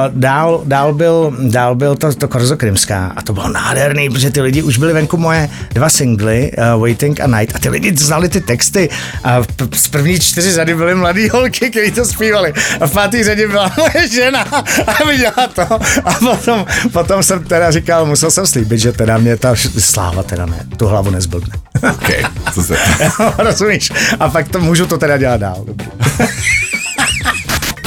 dál, 0.10 0.62
dál, 0.66 0.94
byl, 0.94 1.38
dál 1.40 1.76
byl 1.76 1.96
to, 1.96 2.14
to 2.14 2.28
Korzo 2.28 2.58
Krymská 2.58 3.14
a 3.16 3.22
to 3.22 3.34
bylo 3.34 3.50
nádherný, 3.50 4.10
protože 4.10 4.32
ty 4.32 4.42
lidi 4.42 4.62
už 4.62 4.78
byli 4.78 4.94
venku 4.94 5.18
moje 5.18 5.50
dva 5.74 5.90
singly, 5.90 6.52
uh, 6.76 6.82
Waiting 6.82 7.20
a 7.22 7.28
Night 7.28 7.56
a 7.56 7.60
ty 7.60 7.70
lidi 7.70 7.96
znali 7.98 8.30
ty 8.30 8.42
texty 8.42 8.90
a 9.24 9.42
z 9.76 9.88
první 9.88 10.20
čtyři 10.20 10.52
řady 10.52 10.76
byly 10.76 10.96
mladý 10.96 11.30
holky, 11.30 11.70
kteří 11.70 11.92
to 11.92 12.06
zpívali 12.06 12.54
a 12.82 12.88
v 12.88 12.92
páté 12.92 13.24
řadě 13.24 13.48
byla 13.48 13.72
moje 13.78 14.08
žena 14.08 14.42
a 14.88 15.04
viděla 15.08 15.48
to 15.56 15.62
a 16.06 16.14
potom, 16.20 16.66
potom 16.94 17.24
jsem 17.24 17.44
teda 17.44 17.72
říkal, 17.72 18.06
musel 18.06 18.32
jsem 18.32 18.48
slíbit, 18.48 18.80
že 18.80 18.92
teda 18.92 19.18
mě 19.18 19.38
ta 19.40 19.56
sláva 19.80 20.24
teda 20.24 20.46
ne, 20.46 20.66
tu 20.78 20.88
hlavu 20.88 21.12
nezblbne. 21.12 21.54
OK, 21.92 22.10
co 22.54 22.64
se... 22.64 22.78
Rozumíš? 23.38 23.92
A 24.20 24.30
pak 24.30 24.50
to 24.50 24.60
můžu 24.60 24.88
to 24.88 24.98
teda 24.98 25.18
dělat 25.18 25.38
dál. 25.38 25.64
Dobrý. 25.66 25.88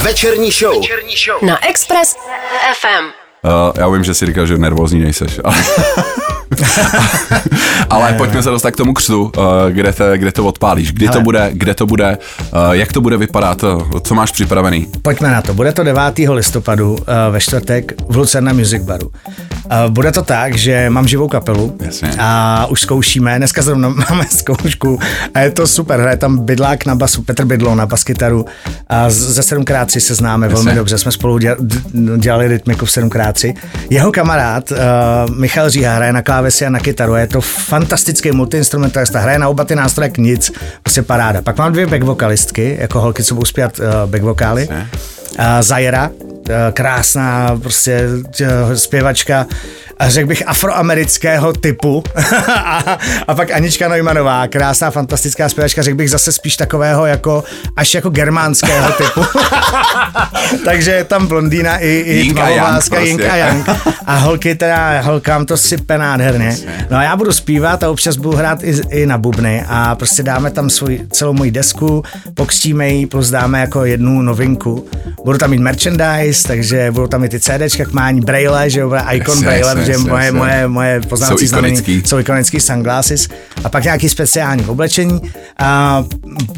Večerní 0.03 0.51
show. 0.51 0.83
Na 1.43 1.69
Express 1.69 2.17
FM. 2.81 3.05
Uh, 3.45 3.73
já 3.77 3.89
vím, 3.89 4.05
že 4.05 4.15
si 4.15 4.27
říkal, 4.27 4.47
že 4.47 4.59
nervózní 4.59 5.01
nejseš. 5.01 5.41
Ale, 6.61 7.01
ale 7.91 8.13
pojďme 8.13 8.43
se 8.43 8.51
dostat 8.51 8.71
k 8.71 8.77
tomu 8.77 8.93
křtu, 8.95 9.23
uh, 9.23 9.31
kde, 9.71 9.93
te, 9.93 10.19
kde 10.19 10.33
to 10.33 10.45
odpálíš, 10.45 10.93
kdy 10.93 11.07
to 11.07 11.13
Hele. 11.13 11.25
bude, 11.25 11.51
kde 11.53 11.75
to 11.75 11.87
bude, 11.87 12.19
uh, 12.53 12.73
jak 12.73 12.93
to 12.93 13.01
bude 13.01 13.17
vypadat, 13.17 13.63
uh, 13.63 14.01
co 14.01 14.15
máš 14.15 14.33
připravený. 14.33 14.87
Pojďme 15.03 15.31
na 15.31 15.43
to. 15.43 15.55
Bude 15.55 15.73
to 15.73 15.85
9. 15.85 16.03
listopadu 16.29 16.99
ve 17.31 17.41
čtvrtek 17.41 17.93
v 18.09 18.17
Lucerna 18.17 18.53
Music 18.53 18.83
Baru. 18.83 19.11
Bude 19.89 20.13
to 20.13 20.23
tak, 20.23 20.55
že 20.57 20.91
mám 20.91 21.09
živou 21.09 21.29
kapelu 21.29 21.77
Jasně. 21.81 22.11
a 22.19 22.67
už 22.71 22.81
zkoušíme. 22.81 23.39
Dneska 23.39 23.63
zrovna 23.63 23.89
máme 24.11 24.25
zkoušku 24.31 24.99
a 25.35 25.41
je 25.41 25.51
to 25.51 25.67
super. 25.67 26.01
Hraje 26.01 26.17
tam 26.17 26.39
Bydlák 26.39 26.87
na 26.87 26.95
basu, 26.95 27.23
Petr 27.23 27.45
Bydlo 27.45 27.75
na 27.75 27.87
baskytaru 27.87 28.47
a 28.89 29.11
ze 29.11 29.43
7x3 29.43 29.99
se 29.99 30.15
známe 30.15 30.49
velmi 30.49 30.71
Jasně. 30.71 30.79
dobře. 30.79 30.99
Jsme 30.99 31.13
spolu 31.13 31.39
dělali 32.17 32.49
rytmiku 32.49 32.87
v 32.87 32.89
7x3. 32.89 33.55
Jeho 33.91 34.13
kamarád 34.13 34.73
Michal 35.39 35.71
Říha 35.71 35.95
hraje 35.95 36.13
na 36.13 36.23
klávesi 36.43 36.67
a 36.67 36.71
na 36.71 36.81
kytaru. 36.81 37.15
Je 37.15 37.27
to 37.27 37.41
fantastický 37.41 38.33
multiinstrumentalista. 38.33 39.19
Hraje 39.19 39.39
na 39.39 39.49
oba 39.49 39.65
ty 39.65 39.75
nástroje 39.75 40.07
jak 40.07 40.19
nic. 40.19 40.53
Prostě 40.83 41.03
paráda. 41.03 41.43
Pak 41.43 41.59
mám 41.59 41.73
dvě 41.73 41.87
back 41.87 42.03
vokalistky, 42.03 42.77
jako 42.81 43.01
holky, 43.01 43.23
co 43.23 43.35
budou 43.35 43.45
zpívat 43.45 43.79
uh, 43.79 44.11
back 44.11 44.23
vokály. 44.23 44.61
Jasně. 44.61 44.89
A 45.39 45.63
Zajera, 45.63 46.11
eh, 46.49 46.73
krásná 46.73 47.59
prostě 47.63 48.09
eh, 48.43 48.77
zpěvačka, 48.77 49.47
řekl 50.11 50.29
bych 50.29 50.43
afroamerického 50.47 51.53
typu. 51.53 52.03
a, 52.55 52.99
a 53.29 53.35
pak 53.35 53.51
Anička 53.51 53.89
Neumannová, 53.89 54.47
krásná, 54.47 54.91
fantastická 54.91 55.49
zpěvačka, 55.49 55.83
řekl 55.83 55.97
bych 55.97 56.11
zase 56.11 56.33
spíš 56.33 56.57
takového 56.57 57.07
jako, 57.07 57.45
až 57.77 57.95
jako 57.95 58.11
germánského 58.11 58.93
typu. 58.93 59.25
Takže 60.65 60.91
je 60.91 61.05
tam 61.05 61.27
blondýna 61.27 61.79
i, 61.79 61.89
i 61.89 62.17
Yin 62.17 62.39
a 62.39 62.49
yang 62.49 62.69
prostě. 62.69 62.97
Yin 62.97 63.23
a 63.31 63.37
yang. 63.37 63.69
A 64.07 64.17
holky 64.17 64.55
teda, 64.55 65.01
holkám 65.01 65.47
to 65.47 65.57
sype 65.57 65.99
nádherně. 65.99 66.57
No 66.91 66.97
a 66.97 67.03
já 67.03 67.17
budu 67.17 67.33
zpívat 67.33 67.83
a 67.83 67.91
občas 67.91 68.17
budu 68.17 68.37
hrát 68.37 68.65
i, 68.65 68.81
i 68.91 69.07
na 69.07 69.19
bubny 69.19 69.65
a 69.69 69.95
prostě 69.95 70.23
dáme 70.23 70.51
tam 70.51 70.71
svůj, 70.71 71.01
celou 71.11 71.33
moji 71.33 71.51
desku, 71.51 72.03
pokřtíme 72.35 72.89
ji, 72.89 73.07
plus 73.07 73.31
dáme 73.31 73.61
jako 73.61 73.85
jednu 73.85 74.23
novinku. 74.23 74.87
Budu 75.25 75.39
tam 75.39 75.51
mít 75.51 75.59
merchandise, 75.59 76.49
takže 76.49 76.91
budou 76.91 77.07
tam 77.07 77.25
i 77.25 77.29
ty 77.29 77.41
CDčka 77.41 77.85
k 77.85 77.93
mání, 77.93 78.21
braille, 78.21 78.71
že 78.71 78.81
jo, 78.81 78.93
icon 79.11 79.35
Jasně, 79.35 79.47
braille, 79.47 79.69
jasně, 79.69 79.92
protože 79.93 80.09
jasně, 80.09 80.11
moje, 80.11 80.25
jasně. 80.25 80.39
moje, 80.39 80.69
moje 80.69 81.01
poznávací 81.09 81.45
Jsou 81.45 81.49
znamení 81.49 81.75
ikonický. 81.79 82.09
jsou 82.09 82.19
ikonický 82.19 82.61
sunglasses 82.61 83.29
a 83.65 83.69
pak 83.69 83.85
nějaký 83.85 84.09
speciální 84.09 84.65
oblečení. 84.65 85.21
A 85.59 86.05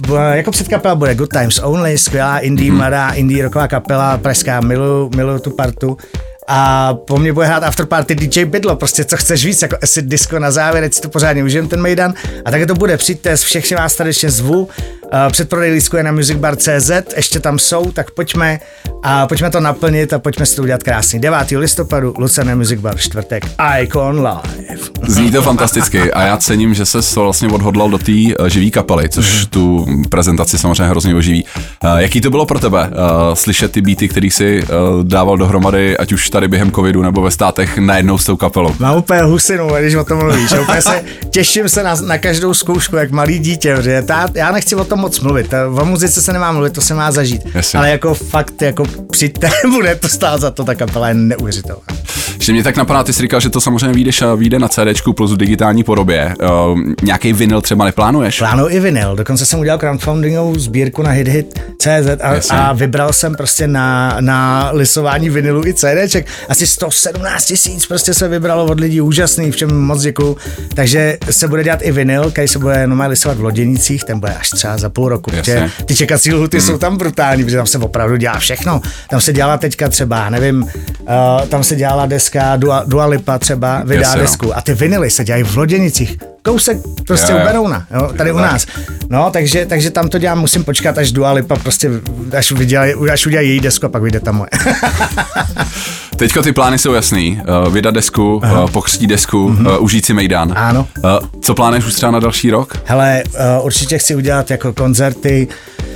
b- 0.09 0.37
jako 0.37 0.51
předkapela 0.51 0.95
bude 0.95 1.15
Good 1.15 1.31
Times 1.31 1.59
Only, 1.63 1.99
skvělá 1.99 2.39
indie, 2.39 2.73
mm-hmm. 2.73 2.77
mladá 2.77 3.11
indie 3.11 3.43
rocková 3.45 3.69
kapela, 3.69 4.19
pražská, 4.19 4.61
miluju, 4.61 5.11
miluju 5.17 5.39
tu 5.39 5.51
partu. 5.51 5.97
A 6.49 6.95
po 6.95 7.19
mně 7.19 7.33
bude 7.33 7.47
hrát 7.47 7.63
afterparty 7.65 8.15
DJ 8.15 8.45
Bydlo, 8.45 8.77
prostě 8.77 9.05
co 9.05 9.17
chceš 9.17 9.45
víc, 9.45 9.63
jako 9.63 9.77
acid 9.83 10.05
disco 10.05 10.39
na 10.39 10.51
závěr, 10.51 10.85
ať 10.85 10.95
si 10.95 11.01
to 11.01 11.09
pořádně 11.09 11.45
užijem 11.45 11.69
ten 11.69 11.81
Mejdan. 11.83 12.15
A 12.45 12.51
také 12.51 12.67
to 12.67 12.75
bude, 12.75 12.97
přijďte, 12.97 13.37
všechny 13.37 13.77
vás 13.77 13.95
tady 13.95 14.11
ještě 14.11 14.31
zvu. 14.31 14.61
Uh, 14.65 14.69
Předprodej 15.33 15.73
lístku 15.73 15.97
je 15.97 16.03
na 16.03 16.13
musicbar.cz, 16.13 16.91
ještě 17.17 17.41
tam 17.41 17.59
jsou, 17.59 17.91
tak 17.93 18.11
pojďme 18.11 18.61
a 19.03 19.27
pojďme 19.27 19.51
to 19.51 19.61
naplnit 19.61 20.13
a 20.13 20.19
pojďme 20.19 20.47
si 20.47 20.57
to 20.57 20.63
udělat 20.63 20.83
krásný. 20.83 21.19
9. 21.21 21.39
listopadu, 21.51 22.15
Lucerna 22.19 22.55
Music 22.55 22.81
Bar, 22.81 22.99
čtvrtek, 22.99 23.45
Icon 23.83 24.17
Live. 24.27 24.79
Zní 25.09 25.31
to 25.31 25.43
fantasticky 25.43 26.13
a 26.13 26.23
já 26.23 26.37
cením, 26.37 26.75
že 26.75 26.87
se 26.87 26.99
vlastně 27.21 27.49
odhodlal 27.49 27.91
do 27.91 27.99
té 27.99 28.13
uh, 28.41 28.47
živý 28.47 28.71
kapely, 28.71 29.09
což 29.09 29.35
Mhm. 29.35 29.47
tu 29.51 29.87
prezentaci 30.11 30.59
samozřejmě 30.59 30.85
hrozně 30.85 31.15
oživí. 31.15 31.45
Uh, 31.85 31.99
jaký 31.99 32.21
to 32.21 32.31
bylo 32.31 32.47
pro 32.47 32.59
tebe 32.59 32.89
uh, 32.89 33.35
slyšet 33.35 33.73
ty 33.73 33.81
beaty, 33.81 34.09
který 34.09 34.31
si 34.31 34.63
uh, 34.63 34.69
dával 35.05 35.37
dohromady, 35.37 35.99
ať 35.99 36.13
už 36.13 36.31
tady 36.31 36.49
během 36.49 36.73
covidu 36.73 37.03
nebo 37.03 37.23
ve 37.23 37.31
státech 37.31 37.79
najednou 37.79 38.19
s 38.19 38.25
tou 38.25 38.37
kapelou? 38.37 38.75
Mám 38.79 38.97
úplně 38.97 39.23
husinu, 39.23 39.69
když 39.81 39.95
o 39.95 40.05
tom 40.05 40.19
mluvíš. 40.19 40.53
Úplně 40.63 40.83
se, 40.83 41.05
těším 41.31 41.69
se 41.69 41.83
na, 41.83 41.95
na 41.95 42.19
každou 42.19 42.55
zkoušku, 42.55 42.97
jak 42.97 43.11
malý 43.11 43.39
dítě. 43.39 43.77
Že 43.81 44.03
ta, 44.03 44.27
já 44.35 44.53
nechci 44.53 44.77
o 44.77 44.85
tom 44.85 44.99
moc 44.99 45.21
mluvit. 45.21 45.55
O 45.81 45.85
muzice 45.85 46.23
se 46.23 46.33
nemá 46.33 46.53
mluvit, 46.53 46.73
to 46.73 46.81
se 46.81 46.95
má 46.95 47.13
zažít. 47.13 47.43
Jasně. 47.55 47.79
Ale 47.79 47.91
jako 47.91 48.15
fakt, 48.15 48.63
jako 48.63 48.85
přijďte, 49.11 49.51
bude 49.71 49.95
to 49.95 50.09
stát 50.09 50.41
za 50.41 50.51
to, 50.51 50.65
ta 50.65 50.75
kapela 50.75 51.09
je 51.09 51.15
neuvěřitelná. 51.15 51.94
Že 52.41 52.53
mě 52.53 52.63
tak 52.63 52.77
napadá, 52.77 53.05
ty 53.05 53.13
jsi 53.13 53.23
říkal, 53.23 53.41
že 53.41 53.51
to 53.51 53.61
samozřejmě 53.61 53.93
vyjdeš 53.93 54.23
a 54.23 54.35
vyjde 54.35 54.59
na 54.59 54.69
CD 54.69 54.81
plus 55.17 55.33
v 55.33 55.37
digitální 55.37 55.85
podobě. 55.85 56.35
Uh, 56.73 56.81
nějaký 57.03 57.33
vinyl 57.33 57.61
třeba 57.61 57.85
neplánuješ? 57.85 58.39
Plánuju 58.39 58.69
i 58.69 58.81
vinyl, 58.81 59.17
dokonce 59.17 59.47
jsem 59.47 59.61
udělal 59.61 59.79
crowdfundingovou 59.79 60.59
sbírku 60.59 61.03
na 61.03 61.11
hithit.cz 61.11 62.21
a, 62.23 62.35
Jasně. 62.35 62.59
a 62.59 62.73
vybral 62.73 63.13
jsem 63.13 63.35
prostě 63.35 63.67
na, 63.67 64.17
na 64.21 64.71
lisování 64.73 65.31
vinylu 65.31 65.67
i 65.67 65.75
CDček. 65.75 66.27
Asi 66.49 66.67
117 66.67 67.45
tisíc 67.45 67.87
prostě 67.87 68.15
se 68.15 68.29
vybralo 68.29 68.65
od 68.65 68.81
lidí, 68.81 69.01
úžasný, 69.01 69.51
v 69.51 69.57
čem 69.57 69.81
moc 69.81 70.03
děkuju. 70.03 70.37
Takže 70.75 71.19
se 71.31 71.49
bude 71.49 71.65
dělat 71.65 71.81
i 71.83 71.93
vinyl, 71.93 72.31
který 72.31 72.49
se 72.49 72.59
bude 72.59 72.87
normálně 72.87 73.11
lisovat 73.11 73.39
v 73.39 73.43
Loděnicích, 73.43 74.05
ten 74.05 74.21
bude 74.21 74.35
až 74.35 74.51
třeba 74.51 74.79
za 74.79 74.89
půl 74.89 75.09
roku, 75.09 75.31
Jasně. 75.35 75.71
ty 75.85 75.97
čekací 75.97 76.33
lhuty 76.33 76.61
jsou 76.61 76.79
tam 76.79 76.97
brutální, 76.97 77.45
protože 77.45 77.57
tam 77.57 77.67
se 77.67 77.79
opravdu 77.79 78.17
dělá 78.17 78.39
všechno. 78.39 78.81
Tam 79.11 79.21
se 79.21 79.33
dělala 79.33 79.59
teďka 79.59 79.89
třeba, 79.89 80.31
nevím, 80.31 80.63
uh, 80.63 81.49
tam 81.49 81.65
se 81.65 81.77
deska 82.07 82.57
Dua, 82.57 82.83
Dua 82.87 83.07
Lipa 83.07 83.39
třeba, 83.39 83.83
vydá 83.85 84.01
Jasně, 84.01 84.17
no. 84.17 84.23
desku 84.23 84.57
a 84.57 84.61
ty 84.61 84.75
vinily 84.75 85.11
se 85.11 85.25
dělají 85.25 85.45
v 85.45 85.57
Loděnicích. 85.57 86.17
Kousek 86.43 86.79
prostě 87.07 87.33
Jo, 87.33 87.39
u. 87.39 87.45
Berouna, 87.45 87.87
jo, 87.95 88.13
tady 88.17 88.33
u 88.33 88.39
nás. 88.39 88.67
No, 89.11 89.31
takže, 89.31 89.67
takže 89.67 89.91
tam 89.91 90.09
to 90.09 90.19
dělám, 90.19 90.39
musím 90.39 90.65
počkat, 90.65 90.99
až 90.99 91.13
Dua 91.13 91.33
Lipa 91.33 91.57
prostě, 91.57 91.91
až, 92.39 92.53
vydělaj, 92.53 92.95
až 93.13 93.27
udělají 93.27 93.49
její 93.49 93.61
desku 93.61 93.87
a 93.87 93.89
pak 93.89 94.03
vyjde 94.03 94.21
ta 94.21 94.33
moje. 94.33 94.49
Teďka 96.17 96.43
ty 96.43 96.53
plány 96.53 96.79
jsou 96.79 96.93
jasný. 96.93 97.43
Uh, 97.67 97.73
vydat 97.73 97.95
desku, 97.95 98.37
uh, 98.37 98.71
pokřtít 98.71 99.11
desku, 99.11 99.45
uh, 99.45 99.83
užít 99.85 100.07
si 100.07 100.15
Mejdan. 100.15 100.53
Ano. 100.57 100.89
Uh, 101.05 101.11
co 101.41 101.55
plánuješ 101.55 101.85
už 101.85 101.95
třeba 101.95 102.13
na 102.13 102.21
další 102.21 102.51
rok? 102.51 102.77
Hele, 102.85 103.23
uh, 103.59 103.67
určitě 103.67 103.99
chci 103.99 104.15
udělat 104.15 104.51
jako 104.51 104.73
koncerty, 104.73 105.49
Eh, 105.49 105.94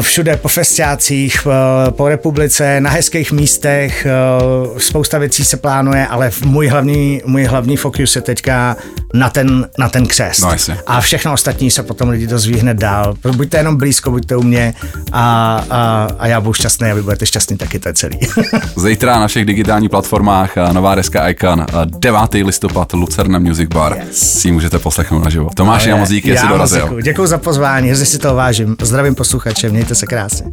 všude 0.00 0.36
po 0.36 0.48
festiácích, 0.48 1.46
eh, 1.46 1.90
po 1.90 2.08
republice, 2.08 2.80
na 2.80 2.90
hezkých 2.90 3.32
místech, 3.32 4.06
eh, 4.06 4.80
spousta 4.80 5.18
věcí 5.18 5.44
se 5.44 5.56
plánuje, 5.56 6.06
ale 6.06 6.30
můj 6.44 6.66
hlavní, 6.66 7.22
můj 7.26 7.44
hlavní 7.44 7.76
fokus 7.76 8.16
je 8.16 8.22
teďka 8.22 8.76
na 9.18 9.30
ten, 9.30 9.68
na 9.78 9.88
ten 9.88 10.06
křest. 10.06 10.42
No, 10.42 10.50
jasně. 10.50 10.78
a 10.86 11.00
všechno 11.00 11.32
ostatní 11.32 11.70
se 11.70 11.82
potom 11.82 12.08
lidi 12.08 12.26
dozví 12.26 12.58
hned 12.58 12.76
dál. 12.76 13.14
Buďte 13.36 13.56
jenom 13.56 13.76
blízko, 13.76 14.10
buďte 14.10 14.36
u 14.36 14.42
mě 14.42 14.74
a, 15.12 15.56
a, 15.70 16.08
a 16.18 16.26
já 16.26 16.40
budu 16.40 16.52
šťastný 16.52 16.90
a 16.90 16.94
vy 16.94 17.02
budete 17.02 17.26
šťastný 17.26 17.56
taky, 17.56 17.78
to 17.78 17.88
je 17.88 17.94
celý. 17.94 18.18
Zítra 18.76 19.18
na 19.20 19.28
všech 19.28 19.44
digitálních 19.44 19.90
platformách 19.90 20.56
nová 20.72 20.94
deska 20.94 21.28
Icon, 21.28 21.66
9. 21.84 22.20
listopad 22.34 22.92
Lucerna 22.92 23.38
Music 23.38 23.68
Bar. 23.74 23.96
Yes. 24.06 24.40
Si 24.40 24.48
ji 24.48 24.52
můžete 24.52 24.78
poslechnout 24.78 25.24
naživo. 25.24 25.50
Tomáš 25.56 25.84
Jamozík, 25.86 26.26
jestli 26.26 26.48
dorazil. 26.48 27.02
Děkuji 27.02 27.26
za 27.26 27.38
pozvání, 27.38 27.88
hrozně 27.88 28.06
si 28.06 28.18
to 28.18 28.34
vážím. 28.34 28.76
Zdravím 28.82 29.14
posluchače, 29.14 29.68
mějte 29.68 29.94
se 29.94 30.06
krásně. 30.06 30.46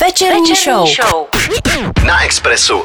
Večerní, 0.00 0.50
Večerní 0.50 0.54
show. 0.54 0.88
show. 0.88 1.26
Na 2.06 2.24
Expressu. 2.24 2.82